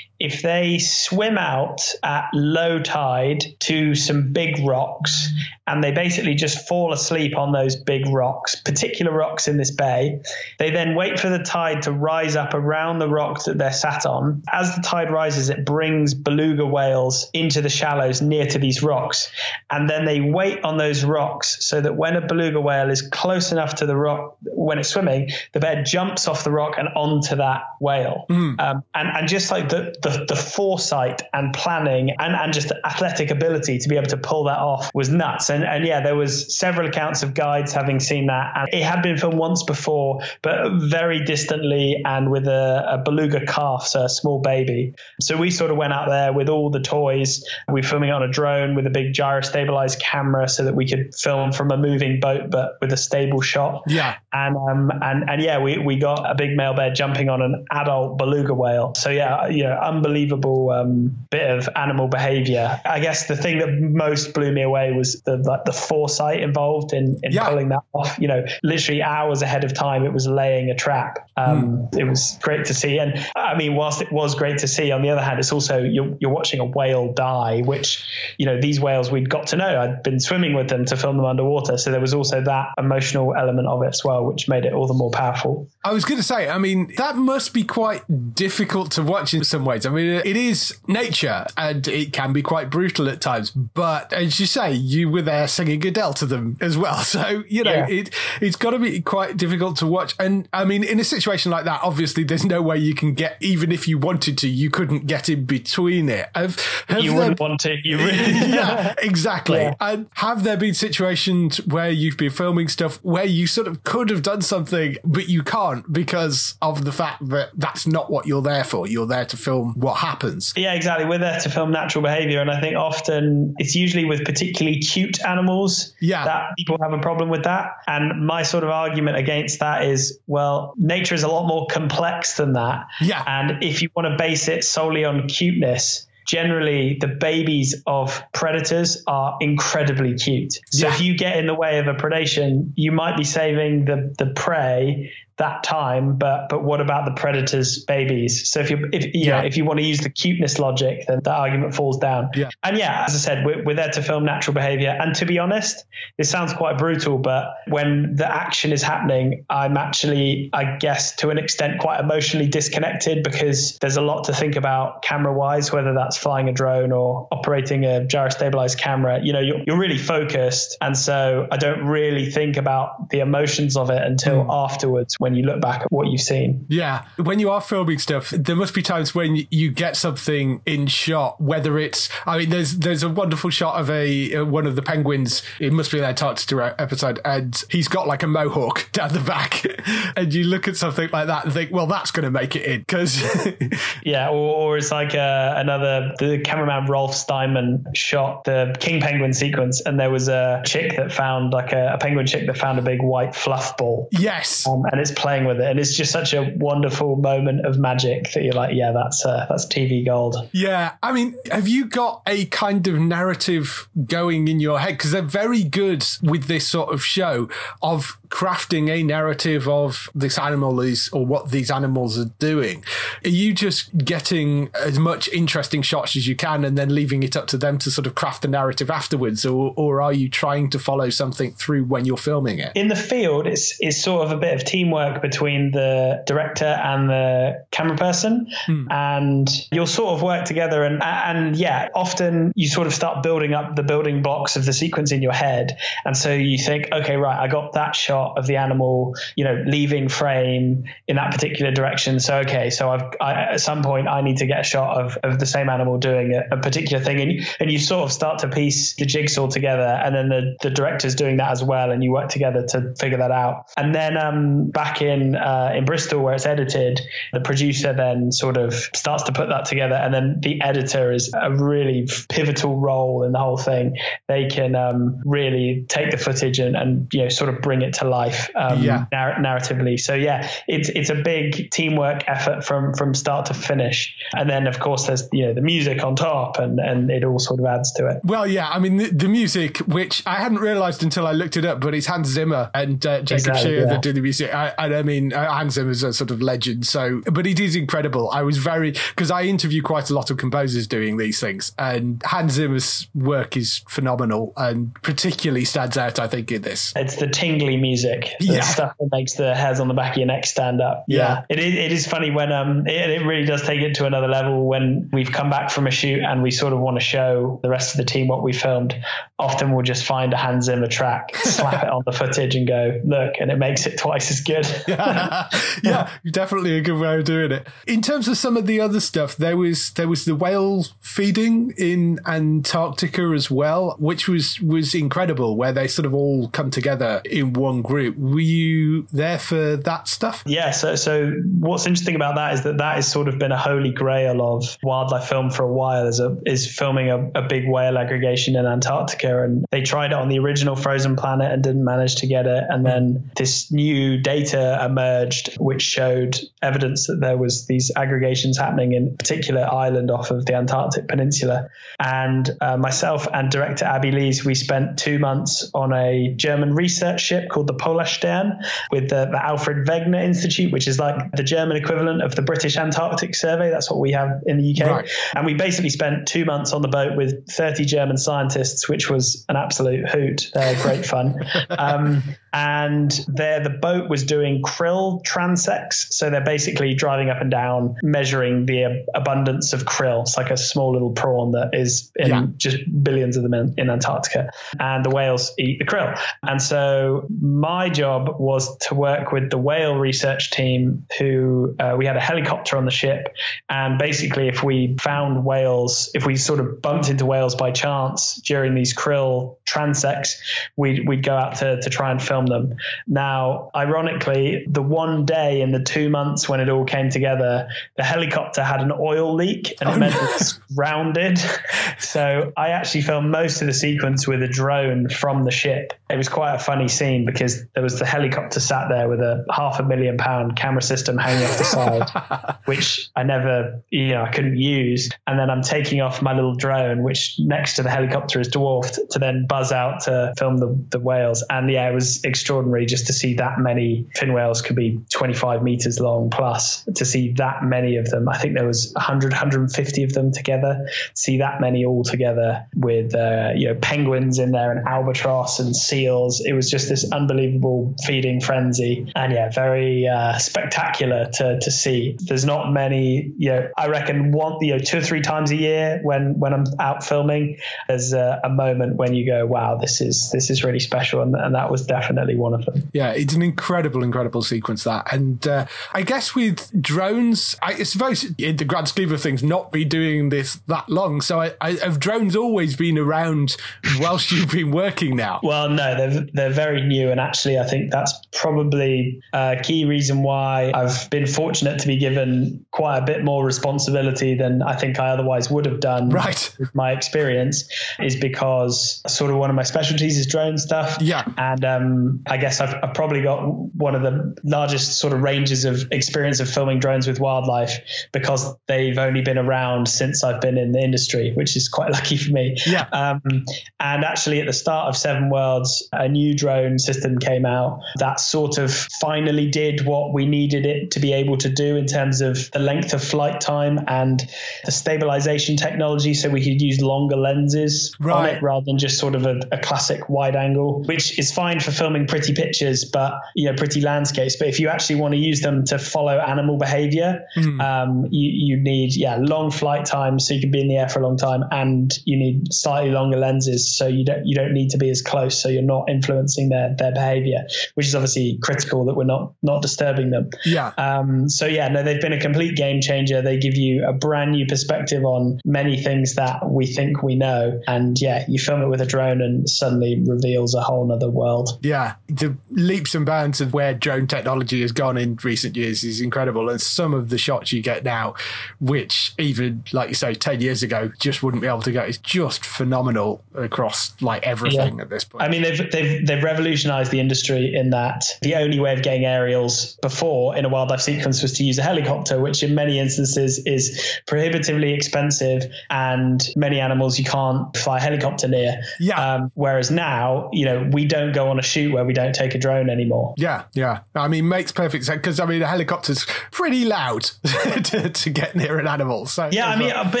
if 0.22 0.40
they 0.40 0.78
swim 0.78 1.36
out 1.36 1.80
at 2.04 2.28
low 2.32 2.78
tide 2.78 3.42
to 3.58 3.96
some 3.96 4.32
big 4.32 4.64
rocks 4.64 5.30
and 5.66 5.82
they 5.82 5.90
basically 5.90 6.36
just 6.36 6.68
fall 6.68 6.92
asleep 6.92 7.36
on 7.36 7.50
those 7.50 7.74
big 7.74 8.06
rocks, 8.06 8.54
particular 8.54 9.12
rocks 9.12 9.48
in 9.48 9.56
this 9.56 9.72
bay, 9.72 10.20
they 10.60 10.70
then 10.70 10.94
wait 10.94 11.18
for 11.18 11.28
the 11.28 11.40
tide 11.40 11.82
to 11.82 11.90
rise 11.90 12.36
up 12.36 12.54
around 12.54 13.00
the 13.00 13.08
rock 13.08 13.44
that 13.44 13.58
they're 13.58 13.72
sat 13.72 14.06
on. 14.06 14.44
As 14.50 14.76
the 14.76 14.82
tide 14.82 15.10
rises, 15.10 15.50
it 15.50 15.64
brings 15.64 16.14
beluga 16.14 16.64
whales 16.64 17.28
into 17.32 17.60
the 17.60 17.68
shallows 17.68 18.22
near 18.22 18.46
to 18.46 18.60
these 18.60 18.80
rocks. 18.80 19.28
And 19.70 19.90
then 19.90 20.04
they 20.04 20.20
wait 20.20 20.62
on 20.62 20.78
those 20.78 21.04
rocks 21.04 21.66
so 21.66 21.80
that 21.80 21.96
when 21.96 22.14
a 22.14 22.24
beluga 22.24 22.60
whale 22.60 22.90
is 22.90 23.02
close 23.02 23.50
enough 23.50 23.76
to 23.76 23.86
the 23.86 23.96
rock 23.96 24.36
when 24.42 24.78
it's 24.78 24.90
swimming, 24.90 25.30
the 25.52 25.58
bear 25.58 25.82
jumps 25.82 26.28
off 26.28 26.44
the 26.44 26.52
rock 26.52 26.74
and 26.78 26.88
onto 26.94 27.36
that 27.36 27.62
whale. 27.80 28.26
Um, 28.60 28.84
and, 28.94 29.08
and 29.08 29.28
just 29.28 29.50
like 29.50 29.68
the, 29.68 29.96
the, 30.02 30.11
the 30.26 30.36
foresight 30.36 31.22
and 31.32 31.52
planning 31.52 32.10
and, 32.18 32.34
and 32.34 32.52
just 32.52 32.72
athletic 32.84 33.30
ability 33.30 33.78
to 33.78 33.88
be 33.88 33.96
able 33.96 34.08
to 34.08 34.16
pull 34.16 34.44
that 34.44 34.58
off 34.58 34.90
was 34.94 35.08
nuts. 35.08 35.50
And, 35.50 35.64
and 35.64 35.86
yeah, 35.86 36.02
there 36.02 36.16
was 36.16 36.56
several 36.56 36.88
accounts 36.88 37.22
of 37.22 37.34
guides 37.34 37.72
having 37.72 38.00
seen 38.00 38.26
that. 38.26 38.52
And 38.56 38.68
it 38.72 38.82
had 38.82 39.02
been 39.02 39.16
filmed 39.16 39.38
once 39.38 39.62
before, 39.62 40.20
but 40.42 40.72
very 40.72 41.24
distantly 41.24 42.02
and 42.04 42.30
with 42.30 42.46
a, 42.46 42.94
a 42.94 42.98
beluga 42.98 43.44
calf, 43.46 43.86
so 43.86 44.04
a 44.04 44.08
small 44.08 44.40
baby. 44.40 44.94
So 45.20 45.36
we 45.36 45.50
sort 45.50 45.70
of 45.70 45.76
went 45.76 45.92
out 45.92 46.08
there 46.08 46.32
with 46.32 46.48
all 46.48 46.70
the 46.70 46.80
toys. 46.80 47.44
We 47.68 47.80
were 47.80 47.86
filming 47.86 48.10
on 48.10 48.22
a 48.22 48.28
drone 48.28 48.74
with 48.74 48.86
a 48.86 48.90
big 48.90 49.12
gyro 49.12 49.42
stabilized 49.42 50.00
camera 50.00 50.48
so 50.48 50.64
that 50.64 50.74
we 50.74 50.88
could 50.88 51.14
film 51.14 51.52
from 51.52 51.70
a 51.70 51.76
moving 51.76 52.20
boat, 52.20 52.50
but 52.50 52.78
with 52.80 52.92
a 52.92 52.96
stable 52.96 53.40
shot. 53.40 53.84
Yeah. 53.86 54.16
And 54.32 54.56
um 54.56 54.90
and 55.02 55.28
and 55.28 55.42
yeah, 55.42 55.58
we, 55.60 55.78
we 55.78 55.96
got 55.96 56.30
a 56.30 56.34
big 56.34 56.56
male 56.56 56.74
bear 56.74 56.92
jumping 56.92 57.28
on 57.28 57.42
an 57.42 57.66
adult 57.70 58.18
beluga 58.18 58.54
whale. 58.54 58.94
So 58.94 59.10
yeah, 59.10 59.48
you 59.48 59.64
know, 59.64 59.78
unbelievable 60.02 60.70
um, 60.70 61.16
bit 61.30 61.48
of 61.50 61.68
animal 61.76 62.08
behavior. 62.08 62.80
I 62.84 63.00
guess 63.00 63.26
the 63.28 63.36
thing 63.36 63.58
that 63.58 63.68
most 63.70 64.34
blew 64.34 64.52
me 64.52 64.62
away 64.62 64.92
was 64.92 65.22
the 65.22 65.36
like 65.36 65.64
the 65.64 65.72
foresight 65.72 66.40
involved 66.40 66.92
in, 66.92 67.18
in 67.22 67.32
Yeah. 67.32 67.48
pulling 67.48 67.68
that 67.70 67.82
off. 67.92 68.18
You 68.18 68.28
know, 68.28 68.44
literally 68.62 69.02
hours 69.02 69.42
ahead 69.42 69.64
of 69.64 69.74
time, 69.74 70.04
it 70.04 70.12
was 70.12 70.26
laying 70.26 70.70
a 70.70 70.74
trap. 70.74 71.28
Um, 71.36 71.88
It 71.96 72.04
was 72.04 72.38
great 72.42 72.66
to 72.66 72.74
see. 72.74 72.98
And 72.98 73.24
I 73.36 73.56
mean, 73.56 73.74
whilst 73.74 74.02
it 74.02 74.12
was 74.12 74.34
great 74.34 74.58
to 74.58 74.68
see, 74.68 74.90
on 74.90 75.02
the 75.02 75.10
other 75.10 75.22
hand, 75.22 75.38
it's 75.38 75.52
also 75.52 75.78
you're, 75.78 76.16
you're 76.20 76.32
watching 76.32 76.60
a 76.60 76.64
whale 76.64 77.12
die, 77.12 77.60
which 77.62 78.04
you 78.38 78.46
know 78.46 78.60
these 78.60 78.80
whales 78.80 79.10
we'd 79.10 79.28
got 79.30 79.48
to 79.48 79.56
know. 79.56 79.80
I'd 79.80 80.02
been 80.02 80.20
swimming 80.20 80.54
with 80.54 80.68
them 80.68 80.84
to 80.86 80.96
film 80.96 81.16
them 81.16 81.26
underwater, 81.26 81.78
so 81.78 81.90
there 81.90 82.00
was 82.00 82.14
also 82.14 82.42
that 82.42 82.68
emotional 82.78 83.34
element 83.34 83.66
of 83.68 83.82
it 83.82 83.88
as 83.88 84.02
well, 84.04 84.24
which 84.24 84.48
made 84.48 84.64
it 84.64 84.72
all 84.72 84.86
the 84.86 84.94
more 84.94 85.10
powerful. 85.10 85.68
I 85.84 85.92
was 85.92 86.04
going 86.04 86.18
to 86.18 86.22
say, 86.26 86.48
I 86.48 86.58
mean, 86.58 86.92
that 86.96 87.16
must 87.16 87.52
be 87.54 87.64
quite 87.64 88.02
difficult 88.34 88.92
to 88.92 89.02
watch 89.02 89.34
in 89.34 89.44
some 89.44 89.64
ways. 89.64 89.81
I 89.86 89.90
mean, 89.90 90.20
it 90.24 90.36
is 90.36 90.78
nature 90.86 91.46
and 91.56 91.86
it 91.88 92.12
can 92.12 92.32
be 92.32 92.42
quite 92.42 92.70
brutal 92.70 93.08
at 93.08 93.20
times. 93.20 93.50
But 93.50 94.12
as 94.12 94.38
you 94.40 94.46
say, 94.46 94.72
you 94.72 95.08
were 95.08 95.22
there 95.22 95.48
singing 95.48 95.84
Adele 95.86 96.14
to 96.14 96.26
them 96.26 96.56
as 96.60 96.76
well. 96.78 96.98
So, 97.12 97.42
you 97.48 97.62
know, 97.62 97.72
Yeah. 97.72 97.86
it, 97.88 98.10
it's 98.40 98.56
got 98.56 98.70
to 98.70 98.78
be 98.78 99.00
quite 99.02 99.36
difficult 99.36 99.76
to 99.78 99.86
watch. 99.86 100.14
And 100.18 100.48
I 100.52 100.64
mean, 100.64 100.82
in 100.82 100.98
a 100.98 101.04
situation 101.04 101.50
like 101.52 101.64
that, 101.66 101.80
obviously 101.82 102.24
there's 102.24 102.44
no 102.44 102.62
way 102.62 102.78
you 102.78 102.94
can 102.94 103.12
get, 103.14 103.36
even 103.40 103.70
if 103.70 103.86
you 103.86 103.98
wanted 103.98 104.38
to, 104.38 104.48
you 104.48 104.70
couldn't 104.70 105.06
get 105.06 105.28
in 105.28 105.44
between 105.44 106.08
it. 106.08 106.28
Have, 106.34 106.58
have 106.88 107.00
you 107.02 107.10
there- 107.10 107.18
wouldn't 107.18 107.40
want 107.40 107.60
to. 107.60 107.76
You 107.84 107.98
really, 107.98 108.12
yeah, 108.54 108.94
exactly. 109.02 109.58
Yeah. 109.58 109.74
And 109.80 110.08
have 110.14 110.42
there 110.44 110.56
been 110.56 110.74
situations 110.74 111.58
where 111.66 111.90
you've 111.90 112.16
been 112.16 112.30
filming 112.30 112.68
stuff 112.68 112.98
where 113.02 113.24
you 113.26 113.46
sort 113.46 113.66
of 113.66 113.84
could 113.84 114.08
have 114.10 114.22
done 114.22 114.40
something, 114.40 114.96
but 115.04 115.28
you 115.28 115.42
can't 115.42 115.92
because 115.92 116.56
of 116.62 116.84
the 116.84 116.92
fact 116.92 117.28
that 117.28 117.50
that's 117.54 117.86
not 117.86 118.10
what 118.10 118.26
you're 118.26 118.42
there 118.42 118.64
for? 118.64 118.86
You're 118.86 119.06
there 119.06 119.24
to 119.26 119.36
film 119.36 119.71
what 119.74 119.94
happens. 119.98 120.52
Yeah, 120.56 120.74
exactly. 120.74 121.06
We're 121.06 121.18
there 121.18 121.40
to 121.40 121.50
film 121.50 121.70
natural 121.72 122.02
behavior, 122.02 122.40
and 122.40 122.50
I 122.50 122.60
think 122.60 122.76
often 122.76 123.54
it's 123.58 123.74
usually 123.74 124.04
with 124.04 124.24
particularly 124.24 124.78
cute 124.80 125.24
animals 125.24 125.94
Yeah. 126.00 126.24
that 126.24 126.42
people 126.56 126.78
have 126.82 126.92
a 126.92 126.98
problem 126.98 127.28
with 127.28 127.44
that. 127.44 127.66
And 127.86 128.26
my 128.26 128.42
sort 128.42 128.64
of 128.64 128.70
argument 128.70 129.16
against 129.16 129.60
that 129.60 129.84
is, 129.84 130.18
well, 130.26 130.74
nature 130.76 131.14
is 131.14 131.22
a 131.22 131.28
lot 131.28 131.46
more 131.46 131.66
complex 131.70 132.36
than 132.36 132.54
that. 132.54 132.86
Yeah. 133.00 133.22
And 133.26 133.62
if 133.64 133.82
you 133.82 133.88
want 133.94 134.08
to 134.08 134.16
base 134.16 134.48
it 134.48 134.64
solely 134.64 135.04
on 135.04 135.28
cuteness, 135.28 136.06
generally 136.26 136.96
the 137.00 137.08
babies 137.08 137.82
of 137.86 138.22
predators 138.32 139.02
are 139.06 139.36
incredibly 139.40 140.14
cute. 140.14 140.52
So 140.70 140.86
Yeah. 140.86 140.94
if 140.94 141.00
you 141.00 141.16
get 141.16 141.36
in 141.36 141.46
the 141.46 141.54
way 141.54 141.78
of 141.78 141.88
a 141.88 141.94
predation, 141.94 142.72
you 142.76 142.92
might 142.92 143.16
be 143.16 143.24
saving 143.24 143.84
the 143.86 144.14
the 144.18 144.26
prey 144.26 145.10
that 145.42 145.62
time, 145.64 146.16
but 146.16 146.48
but 146.48 146.62
what 146.62 146.80
about 146.80 147.04
the 147.04 147.20
predator's 147.20 147.84
babies? 147.84 148.50
So 148.50 148.60
if 148.60 148.70
you 148.70 148.88
if 148.92 149.04
you 149.04 149.26
Yeah. 149.26 149.40
know 149.40 149.46
if 149.46 149.56
you 149.56 149.64
want 149.64 149.78
to 149.80 149.84
use 149.84 150.00
the 150.00 150.10
cuteness 150.10 150.58
logic, 150.58 151.04
then 151.08 151.20
that 151.24 151.36
argument 151.44 151.74
falls 151.74 151.98
down. 151.98 152.30
Yeah. 152.34 152.50
And 152.62 152.78
yeah, 152.78 153.04
as 153.06 153.14
I 153.14 153.18
said, 153.18 153.44
we're, 153.44 153.62
we're 153.64 153.74
there 153.74 153.90
to 153.90 154.02
film 154.02 154.24
natural 154.24 154.54
behavior. 154.54 154.96
And 154.98 155.14
to 155.16 155.26
be 155.26 155.38
honest, 155.38 155.84
this 156.18 156.30
sounds 156.30 156.52
quite 156.52 156.78
brutal, 156.78 157.18
but 157.18 157.44
when 157.66 158.16
the 158.16 158.30
action 158.44 158.72
is 158.72 158.82
happening, 158.82 159.44
I'm 159.50 159.76
actually, 159.76 160.50
I 160.52 160.76
guess, 160.78 161.16
to 161.16 161.30
an 161.30 161.38
extent, 161.38 161.80
quite 161.80 162.00
emotionally 162.00 162.48
disconnected 162.48 163.24
because 163.24 163.78
there's 163.80 163.96
a 163.96 164.02
lot 164.02 164.24
to 164.24 164.32
think 164.32 164.56
about 164.56 165.02
camera 165.02 165.32
wise, 165.32 165.72
whether 165.72 165.94
that's 165.94 166.16
flying 166.16 166.48
a 166.48 166.52
drone 166.52 166.92
or 166.92 167.28
operating 167.32 167.84
a 167.84 168.06
gyro 168.06 168.30
stabilized 168.30 168.78
camera. 168.78 169.20
You 169.22 169.32
know, 169.32 169.40
you're, 169.40 169.62
you're 169.66 169.78
really 169.78 169.98
focused. 169.98 170.76
And 170.80 170.96
so 170.96 171.48
I 171.50 171.56
don't 171.56 171.84
really 171.86 172.30
think 172.30 172.56
about 172.56 173.08
the 173.10 173.20
emotions 173.20 173.76
of 173.76 173.90
it 173.90 174.02
until 174.02 174.44
hmm. 174.44 174.50
afterwards 174.50 175.18
when 175.18 175.31
you 175.34 175.44
look 175.44 175.60
back 175.60 175.82
at 175.82 175.92
what 175.92 176.08
you've 176.08 176.20
seen. 176.20 176.66
Yeah. 176.68 177.06
When 177.16 177.38
you 177.38 177.50
are 177.50 177.60
filming 177.60 177.98
stuff, 177.98 178.30
there 178.30 178.56
must 178.56 178.74
be 178.74 178.82
times 178.82 179.14
when 179.14 179.46
you 179.50 179.70
get 179.70 179.96
something 179.96 180.62
in 180.66 180.86
shot, 180.86 181.40
whether 181.40 181.78
it's, 181.78 182.08
I 182.26 182.38
mean, 182.38 182.50
there's, 182.50 182.78
there's 182.78 183.02
a 183.02 183.08
wonderful 183.08 183.50
shot 183.50 183.80
of 183.80 183.90
a, 183.90 184.34
uh, 184.34 184.44
one 184.44 184.66
of 184.66 184.76
the 184.76 184.82
penguins. 184.82 185.42
It 185.60 185.72
must 185.72 185.90
be 185.90 185.98
an 185.98 186.04
Antarctica 186.04 186.74
episode 186.78 187.20
and 187.24 187.62
he's 187.70 187.88
got 187.88 188.06
like 188.06 188.22
a 188.22 188.26
mohawk 188.26 188.88
down 188.92 189.12
the 189.12 189.20
back 189.20 189.64
and 190.16 190.32
you 190.32 190.44
look 190.44 190.68
at 190.68 190.76
something 190.76 191.08
like 191.12 191.26
that 191.26 191.44
and 191.44 191.52
think, 191.52 191.70
well, 191.72 191.86
that's 191.86 192.10
going 192.10 192.24
to 192.24 192.30
make 192.30 192.56
it 192.56 192.64
in 192.64 192.80
because 192.80 193.22
Yeah, 194.04 194.28
or, 194.28 194.54
or 194.54 194.76
it's 194.76 194.90
like 194.90 195.14
uh, 195.14 195.54
another 195.56 196.14
the 196.18 196.40
cameraman 196.44 196.86
Rolf 196.86 197.12
Steinmann 197.12 197.94
shot 197.94 198.44
the 198.44 198.74
king 198.78 199.00
penguin 199.00 199.32
sequence, 199.32 199.80
and 199.80 199.98
there 199.98 200.10
was 200.10 200.28
a 200.28 200.62
chick 200.64 200.96
that 200.96 201.12
found 201.12 201.52
like 201.52 201.72
a, 201.72 201.94
a 201.94 201.98
penguin 201.98 202.26
chick 202.26 202.46
that 202.46 202.58
found 202.58 202.78
a 202.78 202.82
big 202.82 203.02
white 203.02 203.34
fluff 203.34 203.76
ball, 203.76 204.08
yes. 204.10 204.66
um, 204.66 204.84
and 204.90 205.00
it's 205.00 205.11
playing 205.12 205.44
with 205.44 205.60
it, 205.60 205.70
and 205.70 205.78
it's 205.78 205.96
just 205.96 206.12
such 206.12 206.34
a 206.34 206.52
wonderful 206.56 207.16
moment 207.16 207.66
of 207.66 207.78
magic 207.78 208.32
that 208.32 208.42
you're 208.42 208.54
like, 208.54 208.74
yeah, 208.74 208.92
that's 208.92 209.24
uh, 209.24 209.46
that's 209.48 209.66
TV 209.66 210.04
gold. 210.04 210.36
Yeah, 210.52 210.94
I 211.02 211.12
mean, 211.12 211.36
have 211.50 211.68
you 211.68 211.86
got 211.86 212.22
a 212.26 212.46
kind 212.46 212.86
of 212.86 212.98
narrative 212.98 213.88
going 214.06 214.48
in 214.48 214.60
your 214.60 214.78
head? 214.78 214.92
Because 214.92 215.10
they're 215.12 215.22
very 215.22 215.62
good 215.62 216.04
with 216.22 216.46
this 216.46 216.66
sort 216.66 216.92
of 216.92 217.04
show 217.04 217.48
of 217.82 218.18
crafting 218.32 218.88
a 218.88 219.02
narrative 219.02 219.68
of 219.68 220.08
this 220.14 220.38
animal 220.38 220.80
is 220.80 221.10
or 221.12 221.24
what 221.24 221.50
these 221.50 221.70
animals 221.70 222.18
are 222.18 222.30
doing, 222.38 222.82
are 223.26 223.28
you 223.28 223.52
just 223.52 223.96
getting 223.98 224.70
as 224.74 224.98
much 224.98 225.28
interesting 225.28 225.82
shots 225.82 226.16
as 226.16 226.26
you 226.26 226.34
can 226.34 226.64
and 226.64 226.78
then 226.78 226.94
leaving 226.94 227.22
it 227.22 227.36
up 227.36 227.46
to 227.46 227.58
them 227.58 227.78
to 227.78 227.90
sort 227.90 228.06
of 228.06 228.14
craft 228.14 228.40
the 228.40 228.48
narrative 228.48 228.90
afterwards, 228.90 229.44
or 229.44 229.74
or 229.76 230.00
are 230.00 230.14
you 230.14 230.30
trying 230.30 230.70
to 230.70 230.78
follow 230.78 231.10
something 231.10 231.52
through 231.52 231.84
when 231.84 232.06
you're 232.06 232.16
filming 232.16 232.58
it? 232.58 232.72
In 232.74 232.88
the 232.88 232.96
field, 232.96 233.46
it's 233.46 233.76
it's 233.80 234.02
sort 234.02 234.24
of 234.24 234.32
a 234.32 234.38
bit 234.38 234.54
of 234.54 234.64
teamwork 234.64 235.20
between 235.20 235.70
the 235.70 236.22
director 236.26 236.64
and 236.64 237.10
the 237.10 237.66
camera 237.70 237.98
person, 237.98 238.50
hmm. 238.64 238.86
and 238.90 239.48
you'll 239.70 239.86
sort 239.86 240.14
of 240.14 240.22
work 240.22 240.46
together. 240.46 240.84
And 240.84 241.02
and 241.02 241.54
yeah, 241.54 241.90
often 241.94 242.52
you 242.56 242.68
sort 242.68 242.86
of 242.86 242.94
start 242.94 243.22
building 243.22 243.52
up 243.52 243.76
the 243.76 243.82
building 243.82 244.22
blocks 244.22 244.56
of 244.56 244.64
the 244.64 244.72
sequence 244.72 245.12
in 245.12 245.20
your 245.20 245.34
head, 245.34 245.76
and 246.06 246.16
so 246.16 246.32
you 246.32 246.56
think, 246.56 246.88
okay, 246.90 247.16
right, 247.16 247.38
I 247.38 247.48
got 247.48 247.74
that 247.74 247.94
shot 247.94 248.21
of 248.36 248.46
the 248.46 248.56
animal, 248.56 249.14
you 249.36 249.44
know, 249.44 249.62
leaving 249.66 250.08
frame 250.08 250.84
in 251.08 251.16
that 251.16 251.32
particular 251.32 251.72
direction. 251.72 252.20
So 252.20 252.38
okay, 252.38 252.70
so 252.70 252.90
I've 252.90 253.14
I, 253.20 253.32
at 253.54 253.60
some 253.60 253.82
point 253.82 254.08
I 254.08 254.22
need 254.22 254.38
to 254.38 254.46
get 254.46 254.60
a 254.60 254.64
shot 254.64 255.00
of, 255.00 255.18
of 255.22 255.38
the 255.38 255.46
same 255.46 255.68
animal 255.68 255.98
doing 255.98 256.34
a, 256.34 256.56
a 256.56 256.60
particular 256.60 257.02
thing, 257.02 257.20
and 257.20 257.48
and 257.60 257.70
you 257.70 257.78
sort 257.78 258.04
of 258.04 258.12
start 258.12 258.40
to 258.40 258.48
piece 258.48 258.94
the 258.96 259.06
jigsaw 259.06 259.48
together, 259.48 259.82
and 259.82 260.14
then 260.14 260.28
the 260.28 260.56
the 260.62 260.70
director's 260.70 261.14
doing 261.14 261.36
that 261.38 261.50
as 261.50 261.62
well, 261.62 261.90
and 261.90 262.02
you 262.02 262.12
work 262.12 262.28
together 262.30 262.66
to 262.68 262.94
figure 262.98 263.18
that 263.18 263.30
out. 263.30 263.70
And 263.76 263.94
then 263.94 264.16
um, 264.16 264.70
back 264.70 265.02
in 265.02 265.34
uh, 265.36 265.72
in 265.74 265.84
Bristol 265.84 266.20
where 266.22 266.34
it's 266.34 266.46
edited, 266.46 267.00
the 267.32 267.40
producer 267.40 267.92
then 267.92 268.32
sort 268.32 268.56
of 268.56 268.74
starts 268.94 269.24
to 269.24 269.32
put 269.32 269.48
that 269.48 269.66
together, 269.66 269.94
and 269.94 270.12
then 270.12 270.38
the 270.40 270.60
editor 270.62 271.12
is 271.12 271.32
a 271.34 271.50
really 271.50 272.06
pivotal 272.28 272.78
role 272.78 273.24
in 273.24 273.32
the 273.32 273.38
whole 273.38 273.56
thing. 273.56 273.96
They 274.28 274.46
can 274.46 274.74
um, 274.74 275.20
really 275.24 275.84
take 275.88 276.10
the 276.10 276.18
footage 276.18 276.58
and, 276.58 276.76
and 276.76 277.08
you 277.12 277.22
know 277.22 277.28
sort 277.28 277.50
of 277.50 277.60
bring 277.60 277.82
it 277.82 277.94
to 277.94 278.08
life 278.12 278.50
um, 278.54 278.82
yeah. 278.82 279.06
narr- 279.10 279.36
narratively. 279.36 279.98
So 279.98 280.14
yeah, 280.14 280.48
it's 280.68 280.88
it's 280.90 281.10
a 281.10 281.14
big 281.14 281.70
teamwork 281.70 282.28
effort 282.28 282.64
from 282.64 282.94
from 282.94 283.14
start 283.14 283.46
to 283.46 283.54
finish, 283.54 284.14
and 284.34 284.48
then 284.48 284.66
of 284.66 284.78
course 284.78 285.06
there's 285.06 285.28
you 285.32 285.46
know 285.46 285.54
the 285.54 285.62
music 285.62 286.04
on 286.04 286.14
top, 286.14 286.58
and 286.58 286.78
and 286.78 287.10
it 287.10 287.24
all 287.24 287.38
sort 287.38 287.58
of 287.58 287.66
adds 287.66 287.92
to 287.94 288.06
it. 288.06 288.20
Well, 288.24 288.46
yeah, 288.46 288.68
I 288.68 288.78
mean 288.78 288.98
the, 288.98 289.08
the 289.10 289.28
music, 289.28 289.78
which 289.78 290.22
I 290.26 290.36
hadn't 290.36 290.58
realised 290.58 291.02
until 291.02 291.26
I 291.26 291.32
looked 291.32 291.56
it 291.56 291.64
up, 291.64 291.80
but 291.80 291.94
it's 291.94 292.06
Hans 292.06 292.28
Zimmer 292.28 292.70
and 292.74 293.04
uh, 293.04 293.22
Jacob 293.22 293.32
exactly, 293.32 293.62
Shea 293.62 293.80
yeah. 293.80 293.86
that 293.86 294.02
do 294.02 294.12
the 294.12 294.20
music. 294.20 294.54
I, 294.54 294.72
and 294.78 294.94
I 294.94 295.02
mean 295.02 295.32
uh, 295.32 295.50
Hans 295.50 295.74
Zimmer's 295.74 296.02
a 296.02 296.12
sort 296.12 296.30
of 296.30 296.42
legend, 296.42 296.86
so 296.86 297.22
but 297.32 297.46
it 297.46 297.58
is 297.58 297.74
incredible. 297.74 298.30
I 298.30 298.42
was 298.42 298.58
very 298.58 298.92
because 298.92 299.30
I 299.30 299.42
interview 299.44 299.82
quite 299.82 300.10
a 300.10 300.14
lot 300.14 300.30
of 300.30 300.36
composers 300.36 300.86
doing 300.86 301.16
these 301.16 301.40
things, 301.40 301.72
and 301.78 302.22
Hans 302.24 302.52
Zimmer's 302.52 303.08
work 303.14 303.56
is 303.56 303.82
phenomenal 303.88 304.52
and 304.56 304.94
particularly 305.02 305.64
stands 305.64 305.96
out. 305.96 306.18
I 306.18 306.28
think 306.28 306.52
in 306.52 306.62
this, 306.62 306.92
it's 306.96 307.16
the 307.16 307.28
tingly 307.28 307.76
music, 307.76 308.01
the 308.02 308.36
yeah. 308.40 308.60
stuff 308.60 308.94
that 308.98 309.08
makes 309.12 309.34
the 309.34 309.54
hairs 309.54 309.80
on 309.80 309.88
the 309.88 309.94
back 309.94 310.12
of 310.12 310.18
your 310.18 310.26
neck 310.26 310.46
stand 310.46 310.80
up. 310.80 311.04
Yeah, 311.08 311.18
yeah. 311.18 311.44
it 311.48 311.58
is. 311.58 311.74
It 311.74 311.92
is 311.92 312.06
funny 312.06 312.30
when 312.30 312.52
um, 312.52 312.86
it, 312.86 313.10
it 313.10 313.24
really 313.24 313.44
does 313.44 313.62
take 313.62 313.80
it 313.80 313.94
to 313.96 314.06
another 314.06 314.28
level 314.28 314.66
when 314.66 315.10
we've 315.12 315.30
come 315.30 315.50
back 315.50 315.70
from 315.70 315.86
a 315.86 315.90
shoot 315.90 316.20
and 316.20 316.42
we 316.42 316.50
sort 316.50 316.72
of 316.72 316.80
want 316.80 316.96
to 316.96 317.04
show 317.04 317.60
the 317.62 317.68
rest 317.68 317.94
of 317.94 317.98
the 317.98 318.04
team 318.04 318.28
what 318.28 318.42
we 318.42 318.52
filmed. 318.52 318.94
Often 319.38 319.72
we'll 319.72 319.84
just 319.84 320.04
find 320.04 320.32
a 320.32 320.36
Hans 320.36 320.66
Zimmer 320.66 320.86
track, 320.86 321.34
slap 321.36 321.82
it 321.82 321.88
on 321.88 322.02
the 322.06 322.12
footage, 322.12 322.54
and 322.54 322.66
go 322.66 323.00
look, 323.04 323.34
and 323.40 323.50
it 323.50 323.58
makes 323.58 323.86
it 323.86 323.98
twice 323.98 324.30
as 324.30 324.40
good. 324.40 324.66
yeah. 324.86 325.48
yeah, 325.82 326.10
definitely 326.30 326.76
a 326.76 326.80
good 326.80 326.98
way 326.98 327.18
of 327.18 327.24
doing 327.24 327.52
it. 327.52 327.66
In 327.86 328.02
terms 328.02 328.28
of 328.28 328.36
some 328.36 328.56
of 328.56 328.66
the 328.66 328.80
other 328.80 329.00
stuff, 329.00 329.36
there 329.36 329.56
was 329.56 329.92
there 329.92 330.08
was 330.08 330.24
the 330.24 330.34
whale 330.34 330.84
feeding 331.00 331.72
in 331.76 332.20
Antarctica 332.26 333.32
as 333.34 333.50
well, 333.50 333.96
which 333.98 334.28
was 334.28 334.60
was 334.60 334.94
incredible, 334.94 335.56
where 335.56 335.72
they 335.72 335.88
sort 335.88 336.06
of 336.06 336.14
all 336.14 336.48
come 336.48 336.70
together 336.70 337.20
in 337.24 337.52
one 337.52 337.81
group. 337.82 338.16
Were 338.16 338.40
you 338.40 339.06
there 339.12 339.38
for 339.38 339.76
that 339.76 340.08
stuff? 340.08 340.42
Yeah. 340.46 340.70
So 340.70 340.96
so 340.96 341.32
what's 341.58 341.86
interesting 341.86 342.16
about 342.16 342.36
that 342.36 342.54
is 342.54 342.62
that 342.62 342.78
that 342.78 342.96
has 342.96 343.10
sort 343.10 343.28
of 343.28 343.38
been 343.38 343.52
a 343.52 343.58
holy 343.58 343.92
grail 343.92 344.40
of 344.42 344.76
wildlife 344.82 345.28
film 345.28 345.50
for 345.50 345.64
a 345.64 345.72
while. 345.72 346.06
Is 346.06 346.20
a 346.20 346.36
is 346.46 346.72
filming 346.72 347.10
a, 347.10 347.30
a 347.34 347.42
big 347.42 347.68
whale 347.68 347.98
aggregation 347.98 348.56
in 348.56 348.66
Antarctica, 348.66 349.42
and 349.42 349.64
they 349.70 349.82
tried 349.82 350.12
it 350.12 350.14
on 350.14 350.28
the 350.28 350.38
original 350.38 350.76
Frozen 350.76 351.16
Planet 351.16 351.52
and 351.52 351.62
didn't 351.62 351.84
manage 351.84 352.16
to 352.16 352.26
get 352.26 352.46
it, 352.46 352.64
and 352.68 352.84
then 352.84 353.30
this 353.36 353.70
new 353.70 354.18
data 354.18 354.84
emerged 354.84 355.56
which 355.58 355.82
showed 355.82 356.38
evidence 356.60 357.06
that 357.06 357.20
there 357.20 357.36
was 357.36 357.66
these 357.66 357.90
aggregations 357.96 358.58
happening 358.58 358.92
in 358.92 359.16
particular 359.16 359.62
island 359.62 360.10
off 360.10 360.30
of 360.30 360.46
the 360.46 360.54
Antarctic 360.54 361.08
Peninsula. 361.08 361.68
And 361.98 362.48
uh, 362.60 362.76
myself 362.76 363.28
and 363.32 363.50
director 363.50 363.84
Abby 363.84 364.12
Lees, 364.12 364.44
we 364.44 364.54
spent 364.54 364.98
two 364.98 365.18
months 365.18 365.70
on 365.74 365.92
a 365.92 366.34
German 366.36 366.74
research 366.74 367.20
ship 367.20 367.48
called 367.48 367.66
the 367.66 367.71
Polarstern 367.74 368.64
with 368.90 369.08
the, 369.08 369.26
the 369.30 369.44
Alfred 369.44 369.86
Wegener 369.86 370.22
Institute, 370.22 370.72
which 370.72 370.88
is 370.88 370.98
like 370.98 371.32
the 371.32 371.42
German 371.42 371.76
equivalent 371.76 372.22
of 372.22 372.34
the 372.34 372.42
British 372.42 372.76
Antarctic 372.76 373.34
Survey. 373.34 373.70
That's 373.70 373.90
what 373.90 374.00
we 374.00 374.12
have 374.12 374.42
in 374.46 374.58
the 374.58 374.76
UK. 374.76 374.90
Right. 374.90 375.10
And 375.34 375.46
we 375.46 375.54
basically 375.54 375.90
spent 375.90 376.28
two 376.28 376.44
months 376.44 376.72
on 376.72 376.82
the 376.82 376.88
boat 376.88 377.16
with 377.16 377.48
30 377.50 377.84
German 377.84 378.16
scientists, 378.16 378.88
which 378.88 379.10
was 379.10 379.44
an 379.48 379.56
absolute 379.56 380.08
hoot. 380.08 380.50
They're 380.54 380.80
great 380.82 381.06
fun. 381.06 381.40
Um, 381.70 382.22
and 382.52 383.10
there 383.28 383.60
the 383.60 383.70
boat 383.70 384.10
was 384.10 384.24
doing 384.24 384.62
krill 384.62 385.22
transects. 385.24 386.12
So 386.12 386.30
they're 386.30 386.44
basically 386.44 386.94
driving 386.94 387.30
up 387.30 387.40
and 387.40 387.50
down, 387.50 387.96
measuring 388.02 388.66
the 388.66 389.06
abundance 389.14 389.72
of 389.72 389.84
krill. 389.84 390.22
It's 390.22 390.36
like 390.36 390.50
a 390.50 390.56
small 390.56 390.92
little 390.92 391.12
prawn 391.12 391.52
that 391.52 391.70
is 391.72 392.12
in 392.16 392.28
yeah. 392.28 392.46
just 392.56 392.78
billions 393.02 393.36
of 393.36 393.42
them 393.42 393.54
in, 393.54 393.74
in, 393.78 393.90
Antarctica. 393.90 394.50
And 394.78 395.04
the 395.04 395.10
whales 395.10 395.52
eat 395.58 395.78
the 395.78 395.84
krill. 395.84 396.18
And 396.42 396.60
so 396.60 397.26
my 397.40 397.88
job 397.88 398.38
was 398.38 398.76
to 398.88 398.94
work 398.94 399.32
with 399.32 399.50
the 399.50 399.58
whale 399.58 399.96
research 399.96 400.50
team 400.50 401.06
who 401.18 401.74
uh, 401.78 401.94
we 401.96 402.06
had 402.06 402.16
a 402.16 402.20
helicopter 402.20 402.76
on 402.76 402.84
the 402.84 402.90
ship. 402.90 403.34
And 403.68 403.98
basically, 403.98 404.48
if 404.48 404.62
we 404.62 404.96
found 405.00 405.44
whales, 405.44 406.10
if 406.14 406.26
we 406.26 406.36
sort 406.36 406.60
of 406.60 406.82
bumped 406.82 407.08
into 407.08 407.24
whales 407.24 407.54
by 407.54 407.70
chance 407.70 408.40
during 408.44 408.74
these 408.74 408.94
krill 408.94 409.56
transects, 409.66 410.36
we'd, 410.76 411.08
we'd 411.08 411.24
go 411.24 411.34
out 411.34 411.56
to, 411.56 411.80
to 411.80 411.90
try 411.90 412.10
and 412.10 412.22
film 412.22 412.41
them. 412.46 412.76
Now, 413.06 413.70
ironically, 413.74 414.64
the 414.68 414.82
one 414.82 415.24
day 415.24 415.60
in 415.60 415.72
the 415.72 415.82
two 415.82 416.10
months 416.10 416.48
when 416.48 416.60
it 416.60 416.68
all 416.68 416.84
came 416.84 417.10
together, 417.10 417.68
the 417.96 418.04
helicopter 418.04 418.62
had 418.62 418.80
an 418.80 418.92
oil 418.92 419.34
leak 419.34 419.74
and 419.80 419.90
it 419.90 419.94
oh, 419.94 419.98
meant 419.98 420.14
no. 420.14 420.28
it's 420.34 420.52
grounded. 420.74 421.40
So 421.98 422.52
I 422.56 422.70
actually 422.70 423.02
filmed 423.02 423.30
most 423.30 423.60
of 423.60 423.66
the 423.66 423.72
sequence 423.72 424.26
with 424.26 424.42
a 424.42 424.48
drone 424.48 425.08
from 425.08 425.44
the 425.44 425.50
ship. 425.50 425.92
It 426.10 426.16
was 426.16 426.28
quite 426.28 426.54
a 426.54 426.58
funny 426.58 426.88
scene 426.88 427.24
because 427.24 427.64
there 427.74 427.82
was 427.82 427.98
the 427.98 428.04
helicopter 428.04 428.60
sat 428.60 428.88
there 428.88 429.08
with 429.08 429.20
a 429.20 429.44
half 429.50 429.78
a 429.78 429.82
million 429.82 430.16
pound 430.16 430.56
camera 430.56 430.82
system 430.82 431.16
hanging 431.16 431.44
off 431.44 431.58
the 431.58 431.64
side, 431.64 432.56
which 432.64 433.08
I 433.16 433.22
never, 433.22 433.82
you 433.90 434.08
know, 434.08 434.22
I 434.22 434.30
couldn't 434.30 434.56
use. 434.56 435.10
And 435.26 435.38
then 435.38 435.48
I'm 435.48 435.62
taking 435.62 436.00
off 436.00 436.22
my 436.22 436.34
little 436.34 436.54
drone, 436.54 437.02
which 437.02 437.36
next 437.38 437.76
to 437.76 437.82
the 437.82 437.90
helicopter 437.90 438.40
is 438.40 438.48
dwarfed, 438.48 438.98
to 439.12 439.18
then 439.18 439.46
buzz 439.48 439.72
out 439.72 440.02
to 440.02 440.34
film 440.36 440.58
the, 440.58 440.84
the 440.90 440.98
whales. 440.98 441.44
And 441.48 441.70
yeah, 441.70 441.88
it 441.88 441.94
was 441.94 442.24
extraordinary 442.32 442.86
just 442.86 443.08
to 443.08 443.12
see 443.12 443.34
that 443.34 443.58
many 443.58 444.06
fin 444.14 444.32
whales 444.32 444.62
could 444.62 444.74
be 444.74 445.00
25 445.12 445.62
meters 445.62 446.00
long 446.00 446.30
plus 446.30 446.82
to 446.96 447.04
see 447.04 447.32
that 447.34 447.62
many 447.62 447.96
of 447.96 448.06
them. 448.08 448.26
I 448.26 448.38
think 448.38 448.54
there 448.56 448.66
was 448.66 448.92
100, 448.94 449.32
150 449.32 450.04
of 450.04 450.14
them 450.14 450.32
together. 450.32 450.88
See 451.12 451.38
that 451.38 451.60
many 451.60 451.84
all 451.84 452.04
together 452.04 452.66
with 452.74 453.14
uh, 453.14 453.50
you 453.54 453.68
know 453.68 453.74
penguins 453.74 454.38
in 454.38 454.52
there 454.52 454.72
and 454.72 454.88
albatross 454.88 455.60
and 455.60 455.76
seals. 455.76 456.40
It 456.40 456.54
was 456.54 456.70
just 456.70 456.88
this 456.88 457.04
unbelievable 457.12 457.94
feeding 458.06 458.40
frenzy, 458.40 459.12
and 459.14 459.32
yeah, 459.32 459.50
very 459.50 460.08
uh, 460.08 460.38
spectacular 460.38 461.28
to 461.34 461.58
to 461.60 461.70
see. 461.70 462.16
There's 462.18 462.46
not 462.46 462.72
many. 462.72 463.32
You 463.36 463.50
know, 463.50 463.68
I 463.76 463.88
reckon 463.88 464.32
one 464.32 464.56
you 464.62 464.72
know 464.72 464.78
two 464.78 464.98
or 464.98 465.02
three 465.02 465.20
times 465.20 465.50
a 465.50 465.56
year 465.56 466.00
when 466.02 466.38
when 466.38 466.54
I'm 466.54 466.64
out 466.78 467.04
filming, 467.04 467.58
there's 467.88 468.14
a, 468.14 468.40
a 468.44 468.48
moment 468.48 468.96
when 468.96 469.14
you 469.14 469.26
go, 469.26 469.44
wow, 469.44 469.76
this 469.76 470.00
is 470.00 470.30
this 470.32 470.48
is 470.48 470.64
really 470.64 470.80
special, 470.80 471.20
and, 471.20 471.34
and 471.34 471.54
that 471.54 471.70
was 471.70 471.86
definitely 471.86 472.21
one 472.36 472.54
of 472.54 472.64
them. 472.64 472.90
Yeah, 472.92 473.10
it's 473.12 473.34
an 473.34 473.42
incredible, 473.42 474.02
incredible 474.02 474.42
sequence 474.42 474.84
that, 474.84 475.12
and 475.12 475.46
uh, 475.46 475.66
I 475.92 476.02
guess 476.02 476.34
with 476.34 476.70
drones, 476.80 477.56
I, 477.62 477.74
it's 477.74 477.94
very 477.94 478.16
in 478.38 478.56
the 478.56 478.64
grand 478.64 478.88
scheme 478.88 479.12
of 479.12 479.20
things 479.20 479.42
not 479.42 479.72
be 479.72 479.84
doing 479.84 480.28
this 480.28 480.60
that 480.66 480.88
long. 480.88 481.20
So 481.20 481.40
I, 481.40 481.54
I, 481.60 481.72
have 481.72 481.98
drones 481.98 482.36
always 482.36 482.76
been 482.76 482.98
around 482.98 483.56
whilst 483.98 484.30
you've 484.32 484.50
been 484.50 484.70
working 484.70 485.16
now? 485.16 485.40
Well, 485.42 485.68
no, 485.68 485.96
they're 485.96 486.26
they're 486.32 486.50
very 486.50 486.82
new, 486.82 487.10
and 487.10 487.20
actually, 487.20 487.58
I 487.58 487.64
think 487.64 487.90
that's 487.90 488.12
probably 488.32 489.20
a 489.32 489.60
key 489.62 489.84
reason 489.84 490.22
why 490.22 490.72
I've 490.74 491.08
been 491.10 491.26
fortunate 491.26 491.80
to 491.80 491.86
be 491.86 491.96
given 491.96 492.64
quite 492.70 492.98
a 492.98 493.04
bit 493.04 493.24
more 493.24 493.44
responsibility 493.44 494.34
than 494.34 494.62
I 494.62 494.76
think 494.76 494.98
I 494.98 495.10
otherwise 495.10 495.50
would 495.50 495.66
have 495.66 495.80
done. 495.80 496.10
Right, 496.10 496.54
with 496.58 496.74
my 496.74 496.92
experience 496.92 497.68
is 497.98 498.16
because 498.16 499.02
sort 499.06 499.30
of 499.30 499.36
one 499.36 499.50
of 499.50 499.56
my 499.56 499.62
specialties 499.62 500.18
is 500.18 500.26
drone 500.26 500.58
stuff. 500.58 500.98
Yeah, 501.00 501.24
and 501.36 501.64
um, 501.64 502.11
um, 502.12 502.22
I 502.26 502.36
guess 502.36 502.60
I've, 502.60 502.74
I've, 502.82 502.94
probably 502.94 503.22
got 503.22 503.40
one 503.42 503.94
of 503.94 504.02
the 504.02 504.36
largest 504.44 504.98
sort 504.98 505.12
of 505.12 505.22
ranges 505.22 505.64
of 505.64 505.88
experience 505.90 506.40
of 506.40 506.48
filming 506.48 506.78
drones 506.78 507.06
with 507.06 507.20
wildlife 507.20 507.80
because 508.12 508.54
they've 508.68 508.98
only 508.98 509.22
been 509.22 509.38
around 509.38 509.88
since 509.88 510.22
I've 510.24 510.40
been 510.40 510.58
in 510.58 510.72
the 510.72 510.80
industry, 510.80 511.32
which 511.34 511.56
is 511.56 511.68
quite 511.68 511.90
lucky 511.92 512.16
for 512.16 512.32
me. 512.32 512.56
Yeah. 512.66 512.86
Um, 512.92 513.44
and 513.80 514.04
actually, 514.04 514.40
at 514.40 514.46
the 514.46 514.52
start 514.52 514.88
of 514.88 514.96
Seven 514.96 515.30
Worlds, 515.30 515.88
a 515.92 516.08
new 516.08 516.36
drone 516.36 516.78
system 516.78 517.18
came 517.18 517.46
out 517.46 517.80
that 517.96 518.20
sort 518.20 518.58
of 518.58 518.72
finally 518.72 519.50
did 519.50 519.84
what 519.84 520.12
we 520.12 520.26
needed 520.26 520.66
it 520.66 520.92
to 520.92 521.00
be 521.00 521.12
able 521.12 521.36
to 521.38 521.48
do 521.48 521.76
in 521.76 521.86
terms 521.86 522.20
of 522.20 522.50
the 522.52 522.58
length 522.58 522.92
of 522.92 523.02
flight 523.02 523.40
time 523.40 523.78
and 523.86 524.22
the 524.64 524.72
stabilization 524.72 525.56
technology, 525.56 526.14
so 526.14 526.28
we 526.28 526.42
could 526.42 526.60
use 526.60 526.80
longer 526.80 527.16
lenses 527.16 527.94
right. 528.00 528.14
on 528.14 528.36
it 528.36 528.42
rather 528.42 528.64
than 528.64 528.78
just 528.78 528.98
sort 528.98 529.14
of 529.14 529.26
a, 529.26 529.40
a 529.50 529.58
classic 529.58 530.08
wide 530.08 530.36
angle, 530.36 530.82
which 530.84 531.18
is 531.18 531.32
fine 531.32 531.60
for 531.60 531.70
filming 531.70 532.01
pretty 532.06 532.34
pictures, 532.34 532.84
but 532.84 533.14
you 533.34 533.50
know, 533.50 533.56
pretty 533.56 533.80
landscapes. 533.80 534.36
But 534.36 534.48
if 534.48 534.60
you 534.60 534.68
actually 534.68 534.96
want 534.96 535.14
to 535.14 535.18
use 535.18 535.40
them 535.40 535.64
to 535.66 535.78
follow 535.78 536.18
animal 536.18 536.58
behavior, 536.58 537.24
mm. 537.36 537.60
um, 537.60 538.06
you, 538.10 538.30
you 538.30 538.56
need 538.62 538.94
yeah 538.94 539.16
long 539.20 539.50
flight 539.50 539.86
times 539.86 540.26
so 540.26 540.34
you 540.34 540.40
can 540.40 540.50
be 540.50 540.60
in 540.60 540.68
the 540.68 540.76
air 540.76 540.88
for 540.88 541.00
a 541.00 541.02
long 541.06 541.16
time, 541.16 541.44
and 541.50 541.92
you 542.04 542.16
need 542.16 542.52
slightly 542.52 542.90
longer 542.90 543.18
lenses 543.18 543.76
so 543.76 543.86
you 543.86 544.04
don't 544.04 544.26
you 544.26 544.34
don't 544.34 544.52
need 544.52 544.70
to 544.70 544.78
be 544.78 544.90
as 544.90 545.02
close, 545.02 545.40
so 545.40 545.48
you're 545.48 545.62
not 545.62 545.88
influencing 545.88 546.48
their 546.48 546.74
their 546.76 546.92
behavior, 546.92 547.46
which 547.74 547.86
is 547.86 547.94
obviously 547.94 548.38
critical 548.42 548.86
that 548.86 548.94
we're 548.94 549.04
not 549.04 549.34
not 549.42 549.62
disturbing 549.62 550.10
them. 550.10 550.30
Yeah. 550.44 550.72
Um, 550.78 551.28
so 551.28 551.46
yeah, 551.46 551.68
no, 551.68 551.82
they've 551.82 552.00
been 552.00 552.12
a 552.12 552.20
complete 552.20 552.56
game 552.56 552.80
changer. 552.80 553.22
They 553.22 553.38
give 553.38 553.56
you 553.56 553.86
a 553.86 553.92
brand 553.92 554.32
new 554.32 554.46
perspective 554.46 555.04
on 555.04 555.40
many 555.44 555.82
things 555.82 556.14
that 556.16 556.48
we 556.48 556.66
think 556.66 557.02
we 557.02 557.14
know, 557.14 557.60
and 557.66 558.00
yeah, 558.00 558.24
you 558.28 558.38
film 558.38 558.62
it 558.62 558.68
with 558.68 558.80
a 558.80 558.86
drone 558.86 559.20
and 559.20 559.48
suddenly 559.48 560.02
reveals 560.04 560.54
a 560.54 560.60
whole 560.60 560.90
other 560.92 561.10
world. 561.10 561.58
Yeah, 561.62 561.81
the 562.08 562.36
leaps 562.50 562.94
and 562.94 563.06
bounds 563.06 563.40
of 563.40 563.52
where 563.52 563.74
drone 563.74 564.06
technology 564.06 564.62
has 564.62 564.72
gone 564.72 564.96
in 564.96 565.18
recent 565.22 565.56
years 565.56 565.84
is 565.84 566.00
incredible, 566.00 566.48
and 566.48 566.60
some 566.60 566.94
of 566.94 567.08
the 567.08 567.18
shots 567.18 567.52
you 567.52 567.62
get 567.62 567.84
now, 567.84 568.14
which 568.60 569.12
even 569.18 569.64
like 569.72 569.88
you 569.88 569.94
say, 569.94 570.14
ten 570.14 570.40
years 570.40 570.62
ago 570.62 570.90
just 570.98 571.22
wouldn't 571.22 571.40
be 571.40 571.48
able 571.48 571.62
to 571.62 571.72
get, 571.72 571.88
is 571.88 571.98
just 571.98 572.44
phenomenal 572.44 573.22
across 573.34 574.00
like 574.02 574.22
everything 574.26 574.76
yeah. 574.76 574.82
at 574.82 574.90
this 574.90 575.04
point. 575.04 575.22
I 575.22 575.28
mean, 575.28 575.42
they've 575.42 575.70
they've 575.70 576.06
they've 576.06 576.22
revolutionised 576.22 576.90
the 576.90 577.00
industry 577.00 577.54
in 577.54 577.70
that 577.70 578.04
the 578.22 578.34
only 578.36 578.60
way 578.60 578.72
of 578.72 578.82
getting 578.82 579.04
aerials 579.04 579.76
before 579.82 580.36
in 580.36 580.44
a 580.44 580.48
wildlife 580.48 580.80
sequence 580.80 581.22
was 581.22 581.32
to 581.34 581.44
use 581.44 581.58
a 581.58 581.62
helicopter, 581.62 582.20
which 582.20 582.42
in 582.42 582.54
many 582.54 582.78
instances 582.78 583.42
is 583.46 584.00
prohibitively 584.06 584.72
expensive, 584.74 585.44
and 585.70 586.28
many 586.36 586.60
animals 586.60 586.98
you 586.98 587.04
can't 587.04 587.56
fly 587.56 587.78
a 587.78 587.80
helicopter 587.80 588.28
near. 588.28 588.60
Yeah. 588.78 589.14
Um, 589.14 589.32
whereas 589.34 589.70
now, 589.70 590.30
you 590.32 590.44
know, 590.44 590.68
we 590.72 590.84
don't 590.84 591.12
go 591.12 591.28
on 591.28 591.38
a 591.38 591.42
shoot 591.42 591.71
where 591.72 591.84
we 591.84 591.92
don't 591.92 592.14
take 592.14 592.34
a 592.34 592.38
drone 592.38 592.70
anymore. 592.70 593.14
Yeah, 593.16 593.44
yeah. 593.54 593.80
I 593.94 594.08
mean, 594.08 594.28
makes 594.28 594.52
perfect 594.52 594.84
sense 594.84 594.98
because 594.98 595.20
I 595.20 595.26
mean, 595.26 595.42
a 595.42 595.46
helicopter's 595.46 596.06
pretty 596.30 596.64
loud 596.64 597.02
to, 597.64 597.90
to, 597.90 598.10
get 598.10 598.36
near 598.36 598.58
an 598.58 598.66
animal. 598.66 599.06
So 599.06 599.30
yeah, 599.32 599.48
I 599.48 599.58
mean, 599.58 599.68
well. 599.68 599.84
but 599.84 600.00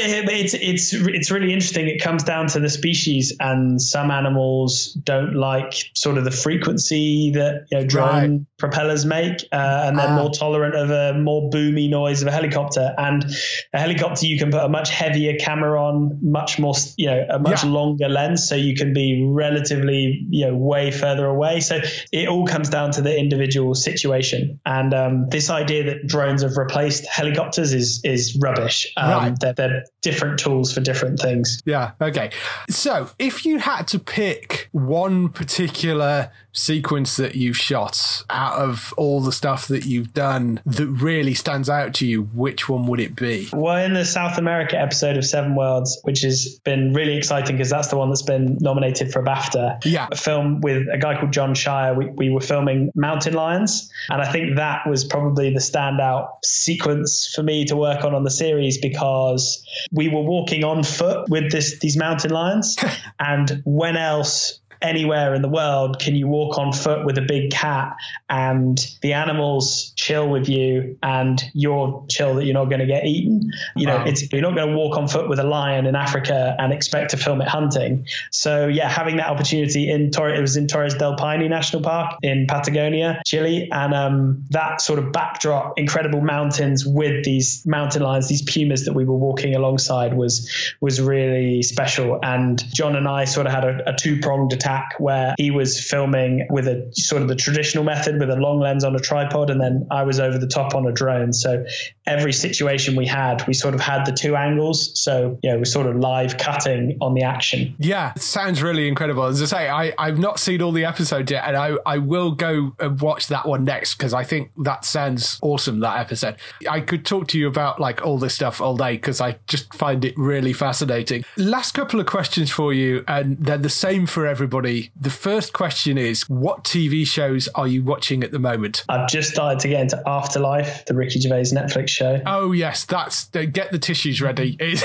it's 0.00 0.54
it's 0.54 0.92
it's 0.92 1.30
really 1.30 1.52
interesting. 1.52 1.88
It 1.88 2.02
comes 2.02 2.24
down 2.24 2.48
to 2.48 2.60
the 2.60 2.68
species, 2.68 3.36
and 3.38 3.80
some 3.80 4.10
animals 4.10 4.92
don't 4.92 5.34
like 5.34 5.74
sort 5.94 6.18
of 6.18 6.24
the 6.24 6.30
frequency 6.30 7.32
that 7.34 7.66
you 7.70 7.78
know 7.78 7.86
drone 7.86 8.30
right. 8.30 8.46
propellers 8.58 9.04
make, 9.04 9.46
uh, 9.52 9.84
and 9.86 9.98
they're 9.98 10.08
ah. 10.08 10.16
more 10.16 10.30
tolerant 10.30 10.74
of 10.74 10.90
a 10.90 11.18
more 11.18 11.50
boomy 11.50 11.88
noise 11.88 12.22
of 12.22 12.28
a 12.28 12.32
helicopter. 12.32 12.94
And 12.96 13.24
a 13.72 13.78
helicopter, 13.78 14.26
you 14.26 14.38
can 14.38 14.50
put 14.50 14.62
a 14.62 14.68
much 14.68 14.90
heavier 14.90 15.36
camera 15.38 15.82
on, 15.82 16.18
much 16.22 16.58
more, 16.58 16.74
you 16.96 17.06
know, 17.06 17.26
a 17.30 17.38
much 17.38 17.64
yeah. 17.64 17.70
longer 17.70 18.08
lens, 18.08 18.48
so 18.48 18.54
you 18.54 18.74
can 18.74 18.92
be 18.92 19.26
relatively, 19.28 20.26
you 20.28 20.46
know, 20.46 20.56
way 20.56 20.90
further 20.90 21.26
away. 21.26 21.59
So 21.60 21.80
it 22.12 22.28
all 22.28 22.46
comes 22.46 22.68
down 22.68 22.92
to 22.92 23.02
the 23.02 23.16
individual 23.16 23.74
situation. 23.74 24.60
And 24.64 24.94
um, 24.94 25.28
this 25.28 25.50
idea 25.50 25.84
that 25.84 26.06
drones 26.06 26.42
have 26.42 26.56
replaced 26.56 27.06
helicopters 27.06 27.72
is 27.72 28.00
is 28.04 28.38
rubbish. 28.40 28.92
Um, 28.96 29.10
right. 29.10 29.40
They're, 29.40 29.54
they're 29.54 29.84
different 30.02 30.38
tools 30.38 30.72
for 30.72 30.80
different 30.80 31.20
things. 31.20 31.60
Yeah. 31.64 31.92
Okay. 32.00 32.30
So 32.68 33.10
if 33.18 33.44
you 33.44 33.58
had 33.58 33.88
to 33.88 33.98
pick 33.98 34.68
one 34.72 35.28
particular 35.28 36.30
sequence 36.52 37.16
that 37.16 37.36
you've 37.36 37.56
shot 37.56 38.24
out 38.28 38.58
of 38.58 38.92
all 38.96 39.20
the 39.20 39.32
stuff 39.32 39.68
that 39.68 39.86
you've 39.86 40.12
done 40.12 40.60
that 40.66 40.86
really 40.86 41.34
stands 41.34 41.68
out 41.68 41.94
to 41.94 42.06
you, 42.06 42.22
which 42.22 42.68
one 42.68 42.86
would 42.86 43.00
it 43.00 43.14
be? 43.14 43.48
Well, 43.52 43.76
in 43.76 43.94
the 43.94 44.04
South 44.04 44.38
America 44.38 44.78
episode 44.78 45.16
of 45.16 45.24
Seven 45.24 45.54
Worlds, 45.54 46.00
which 46.02 46.22
has 46.22 46.58
been 46.64 46.92
really 46.92 47.16
exciting 47.16 47.56
because 47.56 47.70
that's 47.70 47.88
the 47.88 47.96
one 47.96 48.08
that's 48.08 48.22
been 48.22 48.58
nominated 48.60 49.12
for 49.12 49.20
a 49.20 49.24
BAFTA. 49.24 49.84
Yeah. 49.84 50.08
A 50.10 50.16
film 50.16 50.60
with 50.60 50.88
a 50.92 50.98
guy 50.98 51.18
called 51.18 51.32
John 51.32 51.49
Shier. 51.54 51.94
We, 51.94 52.06
we 52.06 52.30
were 52.30 52.40
filming 52.40 52.90
mountain 52.94 53.34
lions. 53.34 53.90
And 54.08 54.20
I 54.20 54.30
think 54.30 54.56
that 54.56 54.86
was 54.88 55.04
probably 55.04 55.52
the 55.52 55.60
standout 55.60 56.44
sequence 56.44 57.32
for 57.34 57.42
me 57.42 57.64
to 57.66 57.76
work 57.76 58.04
on 58.04 58.14
on 58.14 58.24
the 58.24 58.30
series 58.30 58.78
because 58.78 59.64
we 59.90 60.08
were 60.08 60.22
walking 60.22 60.64
on 60.64 60.82
foot 60.82 61.28
with 61.28 61.50
this 61.50 61.78
these 61.78 61.96
mountain 61.96 62.30
lions. 62.30 62.76
and 63.18 63.62
when 63.64 63.96
else 63.96 64.59
anywhere 64.82 65.34
in 65.34 65.42
the 65.42 65.48
world 65.48 65.98
can 65.98 66.14
you 66.14 66.26
walk 66.26 66.58
on 66.58 66.72
foot 66.72 67.04
with 67.04 67.18
a 67.18 67.22
big 67.22 67.50
cat 67.50 67.96
and 68.28 68.78
the 69.02 69.12
animals 69.12 69.92
chill 69.96 70.28
with 70.28 70.48
you 70.48 70.96
and 71.02 71.42
you're 71.52 72.04
chill 72.08 72.34
that 72.36 72.44
you're 72.44 72.54
not 72.54 72.66
going 72.66 72.80
to 72.80 72.86
get 72.86 73.04
eaten. 73.04 73.50
You 73.76 73.86
know, 73.86 73.96
wow. 73.96 74.04
it's 74.04 74.32
you're 74.32 74.42
not 74.42 74.54
going 74.54 74.68
to 74.68 74.76
walk 74.76 74.96
on 74.96 75.08
foot 75.08 75.28
with 75.28 75.38
a 75.38 75.44
lion 75.44 75.86
in 75.86 75.94
Africa 75.94 76.56
and 76.58 76.72
expect 76.72 77.10
to 77.10 77.16
film 77.16 77.40
it 77.42 77.48
hunting. 77.48 78.06
So 78.30 78.68
yeah, 78.68 78.88
having 78.88 79.16
that 79.16 79.28
opportunity 79.28 79.90
in 79.90 80.10
Torres, 80.10 80.38
it 80.38 80.40
was 80.40 80.56
in 80.56 80.66
Torres 80.66 80.94
del 80.94 81.16
Paine 81.16 81.48
National 81.48 81.82
Park 81.82 82.18
in 82.22 82.46
Patagonia, 82.46 83.22
Chile, 83.26 83.68
and 83.70 83.92
um, 83.94 84.44
that 84.50 84.80
sort 84.80 84.98
of 84.98 85.12
backdrop, 85.12 85.78
incredible 85.78 86.20
mountains 86.20 86.86
with 86.86 87.24
these 87.24 87.66
mountain 87.66 88.02
lions, 88.02 88.28
these 88.28 88.42
pumas 88.42 88.86
that 88.86 88.94
we 88.94 89.04
were 89.04 89.16
walking 89.16 89.54
alongside 89.54 90.14
was 90.14 90.50
was 90.80 91.00
really 91.00 91.62
special. 91.62 92.18
And 92.22 92.62
John 92.72 92.96
and 92.96 93.06
I 93.06 93.24
sort 93.24 93.46
of 93.46 93.52
had 93.52 93.64
a, 93.64 93.90
a 93.90 93.96
two 93.96 94.20
pronged 94.20 94.52
attack 94.52 94.69
attack 94.70 94.94
where 94.98 95.34
he 95.38 95.50
was 95.50 95.80
filming 95.80 96.46
with 96.50 96.66
a 96.66 96.90
sort 96.92 97.22
of 97.22 97.28
the 97.28 97.34
traditional 97.34 97.84
method 97.84 98.18
with 98.18 98.30
a 98.30 98.36
long 98.36 98.60
lens 98.60 98.84
on 98.84 98.94
a 98.94 98.98
tripod, 98.98 99.50
and 99.50 99.60
then 99.60 99.86
I 99.90 100.02
was 100.04 100.20
over 100.20 100.38
the 100.38 100.46
top 100.46 100.74
on 100.74 100.86
a 100.86 100.92
drone. 100.92 101.32
So 101.32 101.64
every 102.06 102.32
situation 102.32 102.96
we 102.96 103.06
had, 103.06 103.46
we 103.46 103.54
sort 103.54 103.74
of 103.74 103.80
had 103.80 104.04
the 104.04 104.12
two 104.12 104.36
angles. 104.36 104.98
So 105.00 105.38
yeah, 105.42 105.56
we're 105.56 105.64
sort 105.64 105.86
of 105.86 105.96
live 105.96 106.38
cutting 106.38 106.98
on 107.00 107.14
the 107.14 107.22
action. 107.22 107.74
Yeah, 107.78 108.14
sounds 108.14 108.62
really 108.62 108.88
incredible. 108.88 109.24
As 109.24 109.42
I 109.42 109.46
say, 109.46 109.68
I, 109.68 109.92
I've 109.98 110.18
not 110.18 110.38
seen 110.38 110.62
all 110.62 110.72
the 110.72 110.84
episodes 110.84 111.30
yet, 111.30 111.44
and 111.46 111.56
I, 111.56 111.76
I 111.86 111.98
will 111.98 112.32
go 112.32 112.74
and 112.78 113.00
watch 113.00 113.28
that 113.28 113.46
one 113.46 113.64
next 113.64 113.96
because 113.96 114.14
I 114.14 114.24
think 114.24 114.50
that 114.58 114.84
sounds 114.84 115.38
awesome. 115.42 115.80
That 115.80 115.98
episode, 115.98 116.36
I 116.68 116.80
could 116.80 117.04
talk 117.04 117.28
to 117.28 117.38
you 117.38 117.48
about 117.48 117.80
like 117.80 118.04
all 118.04 118.18
this 118.18 118.34
stuff 118.34 118.60
all 118.60 118.76
day 118.76 118.92
because 118.92 119.20
I 119.20 119.38
just 119.46 119.72
find 119.74 120.04
it 120.04 120.14
really 120.16 120.52
fascinating. 120.52 121.24
Last 121.36 121.72
couple 121.72 122.00
of 122.00 122.06
questions 122.06 122.50
for 122.50 122.72
you, 122.72 123.04
and 123.08 123.38
they're 123.38 123.58
the 123.58 123.68
same 123.68 124.06
for 124.06 124.26
everybody 124.26 124.59
everybody. 124.60 124.92
The 125.00 125.10
first 125.10 125.52
question 125.52 125.98
is 125.98 126.28
What 126.28 126.64
TV 126.64 127.06
shows 127.06 127.48
are 127.54 127.66
you 127.66 127.82
watching 127.82 128.22
at 128.22 128.30
the 128.30 128.38
moment? 128.38 128.84
I've 128.88 129.08
just 129.08 129.30
started 129.30 129.60
to 129.60 129.68
get 129.68 129.80
into 129.80 130.02
Afterlife, 130.06 130.84
the 130.86 130.94
Ricky 130.94 131.20
Gervais 131.20 131.52
Netflix 131.52 131.88
show. 131.88 132.20
Oh, 132.26 132.52
yes. 132.52 132.84
That's 132.84 133.24
get 133.26 133.70
the 133.70 133.78
tissues 133.78 134.20
ready. 134.20 134.56
It, 134.70 134.82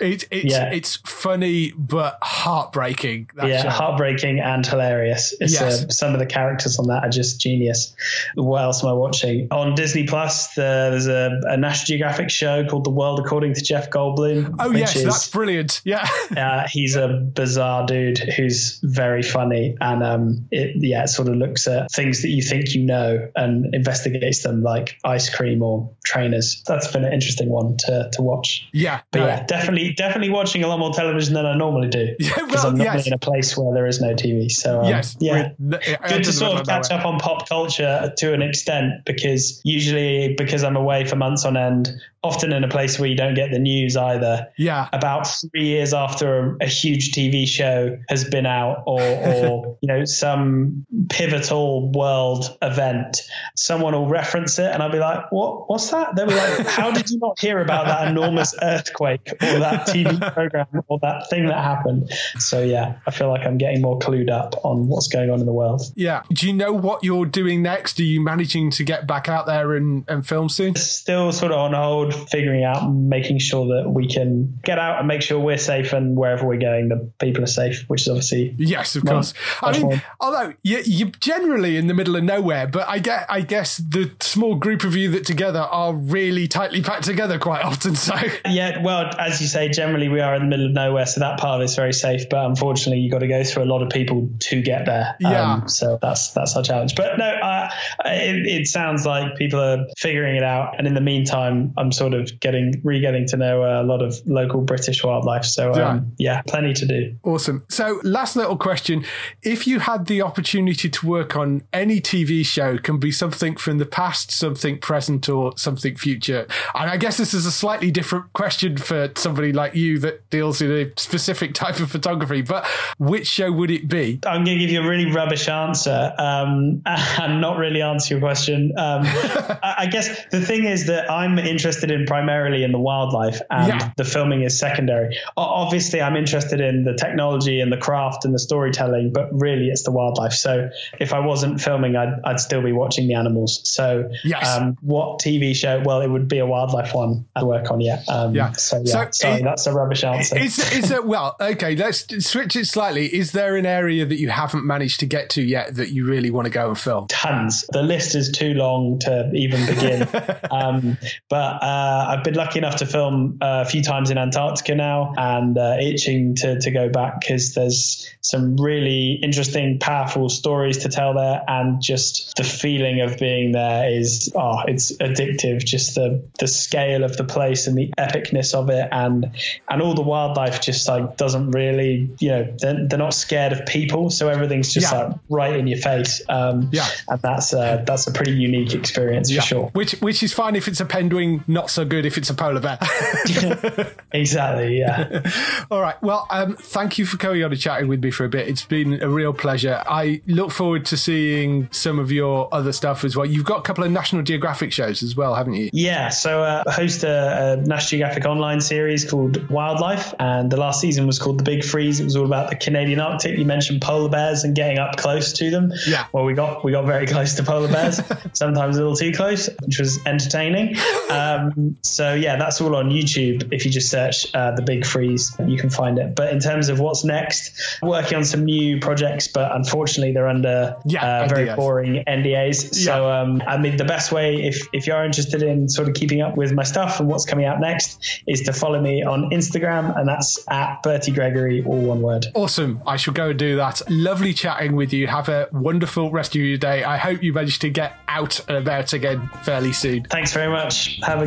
it, 0.00 0.28
it's, 0.30 0.52
yeah. 0.52 0.72
it's 0.72 0.96
funny, 0.96 1.72
but 1.76 2.18
heartbreaking. 2.22 3.30
Yeah, 3.42 3.62
show. 3.62 3.68
heartbreaking 3.68 4.40
and 4.40 4.66
hilarious. 4.66 5.34
It's, 5.40 5.52
yes. 5.52 5.84
Uh, 5.84 5.88
some 5.88 6.12
of 6.12 6.18
the 6.18 6.26
characters 6.26 6.78
on 6.78 6.88
that 6.88 7.04
are 7.04 7.08
just 7.08 7.40
genius. 7.40 7.94
What 8.34 8.62
else 8.62 8.82
am 8.82 8.90
I 8.90 8.92
watching? 8.94 9.48
On 9.50 9.74
Disney 9.74 10.06
Plus, 10.06 10.54
the, 10.54 10.88
there's 10.90 11.06
a, 11.06 11.40
a, 11.44 11.56
National 11.56 11.86
Geographic 11.86 12.30
show 12.30 12.66
called 12.66 12.84
The 12.84 12.90
World 12.90 13.20
According 13.20 13.54
to 13.54 13.62
Jeff 13.62 13.90
Goldblum. 13.90 14.56
Oh, 14.58 14.70
yes. 14.70 14.96
Is, 14.96 15.04
that's 15.04 15.28
brilliant. 15.28 15.80
Yeah. 15.84 16.06
uh, 16.36 16.66
he's 16.68 16.96
a 16.96 17.08
bizarre 17.08 17.86
dude 17.86 18.18
who's 18.18 18.80
very 18.82 19.11
very 19.12 19.22
funny, 19.22 19.76
and 19.78 20.02
um, 20.02 20.48
it 20.50 20.76
yeah, 20.76 21.04
it 21.04 21.08
sort 21.08 21.28
of 21.28 21.36
looks 21.36 21.68
at 21.68 21.90
things 21.92 22.22
that 22.22 22.28
you 22.28 22.42
think 22.42 22.74
you 22.74 22.82
know 22.82 23.28
and 23.36 23.74
investigates 23.74 24.42
them, 24.42 24.62
like 24.62 24.98
ice 25.04 25.28
cream 25.34 25.62
or 25.62 25.90
trainers. 26.02 26.62
That's 26.66 26.90
been 26.90 27.04
an 27.04 27.12
interesting 27.12 27.50
one 27.50 27.76
to 27.80 28.08
to 28.14 28.22
watch. 28.22 28.66
Yeah, 28.72 29.02
but 29.10 29.20
yeah, 29.20 29.44
definitely 29.44 29.92
definitely 29.92 30.30
watching 30.30 30.64
a 30.64 30.68
lot 30.68 30.78
more 30.78 30.92
television 30.92 31.34
than 31.34 31.44
I 31.44 31.54
normally 31.54 31.88
do 31.88 32.14
because 32.18 32.36
yeah, 32.38 32.46
well, 32.46 32.66
I'm 32.68 32.76
normally 32.76 32.96
yes. 32.98 33.06
in 33.06 33.12
a 33.12 33.18
place 33.18 33.56
where 33.56 33.74
there 33.74 33.86
is 33.86 34.00
no 34.00 34.14
TV. 34.14 34.50
So 34.50 34.80
um, 34.80 34.86
yes, 34.86 35.16
yeah, 35.20 35.50
good 35.58 36.24
to 36.24 36.32
sort 36.32 36.58
of 36.58 36.66
catch 36.66 36.90
up 36.90 37.04
on 37.04 37.18
pop 37.18 37.46
culture 37.46 38.12
to 38.16 38.32
an 38.32 38.40
extent 38.40 39.04
because 39.04 39.60
usually 39.62 40.34
because 40.38 40.64
I'm 40.64 40.76
away 40.76 41.04
for 41.04 41.16
months 41.16 41.44
on 41.44 41.58
end 41.58 41.90
often 42.22 42.52
in 42.52 42.64
a 42.64 42.68
place 42.68 42.98
where 42.98 43.08
you 43.08 43.16
don't 43.16 43.34
get 43.34 43.50
the 43.50 43.58
news 43.58 43.96
either. 43.96 44.48
Yeah. 44.56 44.88
About 44.92 45.26
three 45.26 45.66
years 45.66 45.92
after 45.92 46.56
a, 46.56 46.64
a 46.64 46.66
huge 46.66 47.12
TV 47.12 47.46
show 47.46 47.98
has 48.08 48.24
been 48.24 48.46
out, 48.46 48.84
or, 48.86 49.00
or 49.00 49.78
you 49.82 49.88
know 49.88 50.04
some 50.04 50.86
pivotal 51.08 51.90
world 51.92 52.56
event, 52.62 53.22
someone 53.56 53.94
will 53.94 54.08
reference 54.08 54.58
it, 54.58 54.70
and 54.72 54.82
I'll 54.82 54.92
be 54.92 54.98
like, 54.98 55.30
"What? 55.32 55.68
What's 55.68 55.90
that?" 55.90 56.14
They'll 56.14 56.26
be 56.26 56.34
like, 56.34 56.66
"How 56.66 56.90
did 56.90 57.10
you 57.10 57.18
not 57.18 57.40
hear 57.40 57.60
about 57.60 57.86
that 57.86 58.08
enormous 58.08 58.54
earthquake 58.62 59.28
or 59.32 59.58
that 59.58 59.88
TV 59.88 60.20
program 60.34 60.66
or 60.88 60.98
that 61.00 61.28
thing 61.30 61.46
that 61.46 61.62
happened?" 61.62 62.10
So 62.38 62.62
yeah, 62.62 62.98
I 63.06 63.10
feel 63.10 63.28
like 63.28 63.46
I'm 63.46 63.58
getting 63.58 63.82
more 63.82 63.98
clued 63.98 64.30
up 64.30 64.54
on 64.64 64.88
what's 64.88 65.08
going 65.08 65.30
on 65.30 65.40
in 65.40 65.46
the 65.46 65.52
world. 65.52 65.82
Yeah. 65.94 66.22
Do 66.32 66.46
you 66.46 66.52
know 66.52 66.72
what 66.72 67.04
you're 67.04 67.26
doing 67.26 67.62
next? 67.62 67.98
Are 68.00 68.04
you 68.04 68.20
managing 68.20 68.70
to 68.72 68.84
get 68.84 69.06
back 69.06 69.28
out 69.28 69.46
there 69.46 69.74
and, 69.74 70.04
and 70.08 70.26
film 70.26 70.48
soon? 70.48 70.74
Still 70.76 71.32
sort 71.32 71.52
of 71.52 71.58
on 71.58 71.72
hold, 71.72 72.11
figuring 72.12 72.64
out, 72.64 72.90
making 72.90 73.38
sure 73.38 73.66
that 73.76 73.90
we 73.90 74.06
can 74.06 74.58
get 74.62 74.78
out 74.78 74.98
and 74.98 75.08
make 75.08 75.22
sure 75.22 75.38
we're 75.38 75.58
safe 75.58 75.92
and 75.92 76.16
wherever 76.16 76.46
we're 76.46 76.58
going, 76.58 76.88
the 76.88 77.10
people 77.18 77.42
are 77.42 77.48
safe, 77.48 77.84
which 77.88 78.02
is 78.02 78.08
obviously 78.08 78.54
Yes, 78.58 78.96
of 78.96 79.04
course. 79.04 79.34
I 79.60 79.72
mean, 79.72 79.82
more. 79.82 80.02
although 80.20 80.54
you, 80.62 80.82
you're 80.84 81.08
generally 81.08 81.76
in 81.76 81.86
the 81.86 81.94
middle 81.94 82.16
of 82.16 82.24
nowhere, 82.24 82.66
but 82.66 82.88
I 82.88 82.98
get, 82.98 83.26
I 83.28 83.40
guess 83.40 83.78
the 83.78 84.10
small 84.20 84.54
group 84.54 84.84
of 84.84 84.96
you 84.96 85.10
that 85.12 85.26
together 85.26 85.60
are 85.60 85.94
really 85.94 86.48
tightly 86.48 86.82
packed 86.82 87.04
together 87.04 87.38
quite 87.38 87.64
often. 87.64 87.94
So 87.96 88.14
Yeah, 88.48 88.82
well, 88.82 89.10
as 89.18 89.40
you 89.40 89.46
say, 89.46 89.68
generally 89.68 90.08
we 90.08 90.20
are 90.20 90.34
in 90.34 90.42
the 90.42 90.48
middle 90.48 90.66
of 90.66 90.72
nowhere, 90.72 91.06
so 91.06 91.20
that 91.20 91.38
part 91.38 91.60
of 91.60 91.64
it's 91.64 91.74
very 91.74 91.92
safe. 91.92 92.28
But 92.28 92.44
unfortunately, 92.46 93.02
you 93.02 93.10
got 93.10 93.20
to 93.20 93.28
go 93.28 93.44
through 93.44 93.64
a 93.64 93.70
lot 93.70 93.82
of 93.82 93.90
people 93.90 94.30
to 94.38 94.62
get 94.62 94.86
there. 94.86 95.16
Yeah. 95.20 95.52
Um, 95.52 95.68
so 95.68 95.98
that's 96.00 96.32
that's 96.32 96.56
our 96.56 96.62
challenge. 96.62 96.94
But 96.94 97.18
no, 97.18 97.24
uh, 97.24 97.70
it, 98.04 98.46
it 98.46 98.66
sounds 98.66 99.06
like 99.06 99.36
people 99.36 99.60
are 99.60 99.86
figuring 99.96 100.36
it 100.36 100.42
out, 100.42 100.78
and 100.78 100.86
in 100.86 100.94
the 100.94 101.00
meantime, 101.00 101.74
I'm 101.76 101.92
sort 101.92 102.01
of 102.08 102.40
getting 102.40 102.80
re-getting 102.84 103.26
to 103.28 103.36
know 103.36 103.62
a 103.62 103.84
lot 103.84 104.02
of 104.02 104.16
local 104.26 104.60
British 104.60 105.02
wildlife. 105.04 105.44
So 105.44 105.72
um, 105.72 106.12
yeah, 106.18 106.42
plenty 106.42 106.72
to 106.74 106.86
do. 106.86 107.16
awesome. 107.22 107.64
So 107.68 108.00
last 108.02 108.36
little 108.36 108.56
question: 108.56 109.04
If 109.42 109.66
you 109.66 109.80
had 109.80 110.06
the 110.06 110.22
opportunity 110.22 110.88
to 110.88 111.06
work 111.06 111.36
on 111.36 111.62
any 111.72 112.00
TV 112.00 112.44
show, 112.44 112.78
can 112.78 112.98
be 112.98 113.12
something 113.12 113.56
from 113.56 113.78
the 113.78 113.86
past, 113.86 114.30
something 114.30 114.78
present, 114.78 115.28
or 115.28 115.56
something 115.56 115.96
future, 115.96 116.46
and 116.74 116.90
I 116.90 116.96
guess 116.96 117.16
this 117.16 117.34
is 117.34 117.46
a 117.46 117.52
slightly 117.52 117.90
different 117.90 118.32
question 118.32 118.76
for 118.76 119.10
somebody 119.16 119.52
like 119.52 119.74
you 119.74 119.98
that 120.00 120.28
deals 120.30 120.60
in 120.60 120.70
a 120.72 120.90
specific 120.98 121.54
type 121.62 121.78
of 121.80 121.90
photography. 121.90 122.42
But 122.42 122.66
which 122.98 123.28
show 123.28 123.52
would 123.52 123.70
it 123.70 123.88
be? 123.88 124.20
I'm 124.26 124.44
going 124.44 124.58
to 124.58 124.64
give 124.64 124.70
you 124.70 124.82
a 124.82 124.88
really 124.88 125.10
rubbish 125.12 125.48
answer 125.48 126.12
um, 126.18 126.82
and 126.86 127.40
not 127.40 127.58
really 127.58 127.82
answer 127.82 128.14
your 128.14 128.20
question. 128.20 128.72
Um, 128.76 129.02
I, 129.06 129.74
I 129.78 129.86
guess 129.86 130.26
the 130.30 130.40
thing 130.40 130.64
is 130.64 130.86
that 130.86 131.10
I'm 131.10 131.38
interested 131.38 131.90
in 131.92 132.06
primarily 132.06 132.64
in 132.64 132.72
the 132.72 132.78
wildlife 132.78 133.40
and 133.50 133.68
Yeah. 133.68 133.90
the 133.96 134.04
filming 134.04 134.42
is 134.42 134.58
secondary. 134.58 135.16
Obviously, 135.36 136.00
I'm 136.02 136.16
interested 136.16 136.60
in 136.60 136.84
the 136.84 136.94
technology 136.94 137.60
and 137.60 137.70
the 137.72 137.76
craft 137.76 138.24
and 138.24 138.34
the 138.34 138.38
storytelling, 138.38 139.12
but 139.12 139.28
really 139.32 139.66
it's 139.68 139.82
the 139.82 139.90
wildlife. 139.92 140.32
So 140.32 140.70
if 140.98 141.12
I 141.12 141.20
wasn't 141.20 141.60
filming, 141.60 141.96
I'd, 141.96 142.20
I'd 142.24 142.40
still 142.40 142.62
be 142.62 142.72
watching 142.72 143.06
the 143.08 143.14
animals. 143.14 143.60
So 143.64 144.10
Yes. 144.24 144.48
um, 144.56 144.76
what 144.80 145.20
TV 145.20 145.54
show? 145.54 145.82
Well, 145.84 146.00
it 146.00 146.08
would 146.08 146.28
be 146.28 146.38
a 146.38 146.46
wildlife 146.46 146.94
one 146.94 147.26
I'd 147.36 147.44
work 147.44 147.70
on, 147.70 147.80
yeah. 147.80 148.02
Um, 148.08 148.34
Yeah. 148.34 148.52
So 148.52 148.78
yeah, 148.84 148.84
So 148.84 149.08
sorry, 149.12 149.40
it- 149.40 149.44
that's 149.44 149.66
a 149.66 149.72
rubbish 149.72 150.04
answer. 150.04 150.38
Is, 150.38 150.58
is 150.72 150.90
it 150.90 151.04
well? 151.06 151.36
Okay, 151.40 151.76
let's 151.76 152.06
switch 152.26 152.56
it 152.56 152.66
slightly. 152.66 153.06
Is 153.14 153.32
there 153.32 153.56
an 153.56 153.66
area 153.66 154.06
that 154.06 154.18
you 154.18 154.30
haven't 154.30 154.64
managed 154.66 155.00
to 155.00 155.06
get 155.06 155.30
to 155.30 155.42
yet 155.42 155.74
that 155.76 155.90
you 155.90 156.04
really 156.06 156.30
want 156.30 156.46
to 156.46 156.50
go 156.50 156.68
and 156.68 156.78
film? 156.78 157.06
tons. 157.08 157.64
The 157.72 157.82
list 157.82 158.14
is 158.14 158.30
too 158.30 158.54
long 158.54 158.98
to 159.00 159.30
even 159.34 159.66
begin. 159.66 160.08
um, 160.50 160.96
but 161.28 161.62
uh, 161.62 161.81
I've 162.08 162.24
been 162.24 162.34
lucky 162.34 162.58
enough 162.58 162.76
to 162.76 162.86
film 162.86 163.38
uh, 163.40 163.64
a 163.66 163.68
few 163.68 163.82
times 163.82 164.10
in 164.10 164.18
Antarctica 164.18 164.74
now 164.74 165.14
and 165.16 165.56
uh, 165.56 165.76
itching 165.80 166.34
to, 166.36 166.58
to 166.60 166.70
go 166.70 166.88
back 166.88 167.20
because 167.20 167.54
there's 167.54 168.08
some 168.20 168.56
really 168.56 169.14
interesting, 169.22 169.78
powerful 169.78 170.28
stories 170.28 170.78
to 170.78 170.88
tell 170.88 171.14
there. 171.14 171.42
And 171.48 171.80
just 171.82 172.36
the 172.36 172.44
feeling 172.44 173.00
of 173.00 173.18
being 173.18 173.52
there 173.52 173.90
is, 173.90 174.32
oh, 174.36 174.60
it's 174.66 174.92
addictive. 174.98 175.64
Just 175.64 175.94
the, 175.94 176.22
the 176.38 176.46
scale 176.48 177.04
of 177.04 177.16
the 177.16 177.24
place 177.24 177.66
and 177.66 177.76
the 177.76 177.92
epicness 177.98 178.54
of 178.54 178.70
it 178.70 178.88
and, 178.92 179.30
and 179.68 179.82
all 179.82 179.94
the 179.94 180.02
wildlife 180.02 180.60
just 180.60 180.88
like 180.88 181.16
doesn't 181.16 181.50
really, 181.52 182.10
you 182.20 182.28
know, 182.28 182.54
they're, 182.60 182.86
they're 182.88 182.98
not 182.98 183.14
scared 183.14 183.52
of 183.52 183.66
people. 183.66 184.10
So 184.10 184.28
everything's 184.28 184.72
just 184.72 184.92
Yeah. 184.92 185.04
like 185.04 185.16
right 185.28 185.56
in 185.56 185.66
your 185.66 185.78
face. 185.78 186.22
Um, 186.28 186.68
Yeah. 186.72 186.86
and 187.08 187.20
that's 187.22 187.52
a, 187.52 187.82
that's 187.86 188.06
a 188.06 188.12
pretty 188.12 188.32
unique 188.32 188.74
experience 188.74 189.32
for 189.34 189.40
sure. 189.42 189.70
Which 189.72 189.92
which 190.00 190.22
is 190.22 190.32
fine 190.32 190.56
if 190.56 190.68
it's 190.68 190.80
a 190.80 190.84
penguin, 190.86 191.44
not 191.46 191.70
so 191.72 191.84
good 191.84 192.06
if 192.06 192.18
it's 192.18 192.30
a 192.30 192.34
polar 192.34 192.60
bear. 192.60 192.78
Exactly. 194.14 194.78
Yeah. 194.78 195.22
All 195.70 195.80
right. 195.80 196.00
Well, 196.02 196.26
um, 196.30 196.54
thank 196.56 196.98
you 196.98 197.06
for 197.06 197.16
coming 197.16 197.42
on 197.42 197.50
and 197.50 197.60
chatting 197.60 197.88
with 197.88 198.02
me 198.02 198.10
for 198.10 198.24
a 198.24 198.28
bit. 198.28 198.48
It's 198.48 198.64
been 198.64 199.02
a 199.02 199.08
real 199.08 199.32
pleasure. 199.32 199.82
I 199.86 200.20
look 200.26 200.50
forward 200.50 200.84
to 200.86 200.96
seeing 200.96 201.68
some 201.72 201.98
of 201.98 202.12
your 202.12 202.48
other 202.52 202.72
stuff 202.72 203.04
as 203.04 203.16
well. 203.16 203.26
You've 203.26 203.44
got 203.44 203.60
a 203.60 203.62
couple 203.62 203.84
of 203.84 203.90
National 203.90 204.22
Geographic 204.22 204.72
shows 204.72 205.02
as 205.02 205.16
well, 205.16 205.34
haven't 205.34 205.54
you? 205.54 205.70
Yeah, 205.72 206.10
so 206.10 206.42
uh, 206.42 206.62
I 206.66 206.72
host 206.72 207.04
a, 207.04 207.54
a 207.54 207.56
National 207.56 208.00
Geographic 208.00 208.26
online 208.26 208.60
series 208.60 209.08
called 209.08 209.48
Wildlife, 209.48 210.14
and 210.18 210.50
the 210.50 210.58
last 210.58 210.80
season 210.80 211.06
was 211.06 211.18
called 211.18 211.38
The 211.38 211.44
Big 211.44 211.64
Freeze. 211.64 212.00
It 212.00 212.04
was 212.04 212.16
all 212.16 212.26
about 212.26 212.50
the 212.50 212.56
Canadian 212.56 213.00
Arctic. 213.00 213.38
You 213.38 213.44
mentioned 213.44 213.80
polar 213.82 214.10
bears 214.10 214.44
and 214.44 214.54
getting 214.54 214.78
up 214.78 214.96
close 214.96 215.32
to 215.34 215.50
them. 215.50 215.72
Yeah. 215.86 216.06
Well, 216.12 216.24
we 216.24 216.34
got 216.34 216.64
we 216.64 216.72
got 216.72 216.84
very 216.84 217.06
close 217.12 217.34
to 217.36 217.42
polar 217.42 217.68
bears, 217.68 218.00
sometimes 218.34 218.76
a 218.76 218.80
little 218.80 218.96
too 218.96 219.12
close, 219.12 219.48
which 219.64 219.78
was 219.78 220.04
entertaining. 220.04 220.76
Um, 221.08 221.51
so 221.82 222.14
yeah, 222.14 222.36
that's 222.36 222.60
all 222.60 222.74
on 222.76 222.90
YouTube. 222.90 223.52
If 223.52 223.64
you 223.64 223.70
just 223.70 223.90
search 223.90 224.32
uh, 224.34 224.52
The 224.52 224.62
Big 224.62 224.84
Freeze, 224.86 225.34
you 225.46 225.58
can 225.58 225.70
find 225.70 225.98
it. 225.98 226.14
But 226.14 226.32
in 226.32 226.40
terms 226.40 226.68
of 226.68 226.80
what's 226.80 227.04
next, 227.04 227.78
working 227.82 228.18
on 228.18 228.24
some 228.24 228.44
new 228.44 228.80
projects, 228.80 229.28
but 229.28 229.54
unfortunately 229.54 230.12
they're 230.12 230.28
under 230.28 230.76
Yeah, 230.84 231.22
uh, 231.22 231.28
very 231.28 231.54
boring 231.54 232.04
NDAs. 232.06 232.74
So 232.74 233.06
Yeah. 233.08 233.20
um, 233.20 233.42
I 233.46 233.58
mean, 233.58 233.76
the 233.76 233.84
best 233.84 234.12
way, 234.12 234.42
if 234.42 234.66
if 234.72 234.86
you're 234.86 235.04
interested 235.04 235.42
in 235.42 235.68
sort 235.68 235.88
of 235.88 235.94
keeping 235.94 236.20
up 236.22 236.36
with 236.36 236.52
my 236.52 236.62
stuff 236.64 237.00
and 237.00 237.08
what's 237.08 237.24
coming 237.26 237.44
out 237.46 237.60
next, 237.60 238.22
is 238.26 238.42
to 238.42 238.52
follow 238.52 238.80
me 238.80 239.02
on 239.02 239.30
Instagram, 239.30 239.96
and 239.98 240.08
that's 240.08 240.44
at 240.48 240.82
Bertie 240.82 241.12
Gregory, 241.12 241.62
all 241.64 241.80
one 241.80 242.02
word. 242.02 242.26
Awesome. 242.34 242.80
I 242.86 242.96
shall 242.96 243.14
go 243.14 243.30
and 243.30 243.38
do 243.38 243.56
that. 243.56 243.82
Lovely 243.90 244.32
chatting 244.32 244.74
with 244.76 244.92
you. 244.92 245.06
Have 245.06 245.28
a 245.28 245.48
wonderful 245.52 246.10
rest 246.10 246.34
of 246.34 246.40
your 246.42 246.56
day. 246.58 246.84
I 246.84 246.96
hope 246.96 247.22
you 247.22 247.32
manage 247.32 247.58
to 247.60 247.70
get 247.70 247.94
out 248.08 248.40
and 248.48 248.58
about 248.58 248.92
again 248.92 249.28
fairly 249.42 249.72
soon. 249.72 250.04
Thanks 250.04 250.32
very 250.32 250.50
much. 250.50 250.98
Have 251.02 251.22
a 251.22 251.26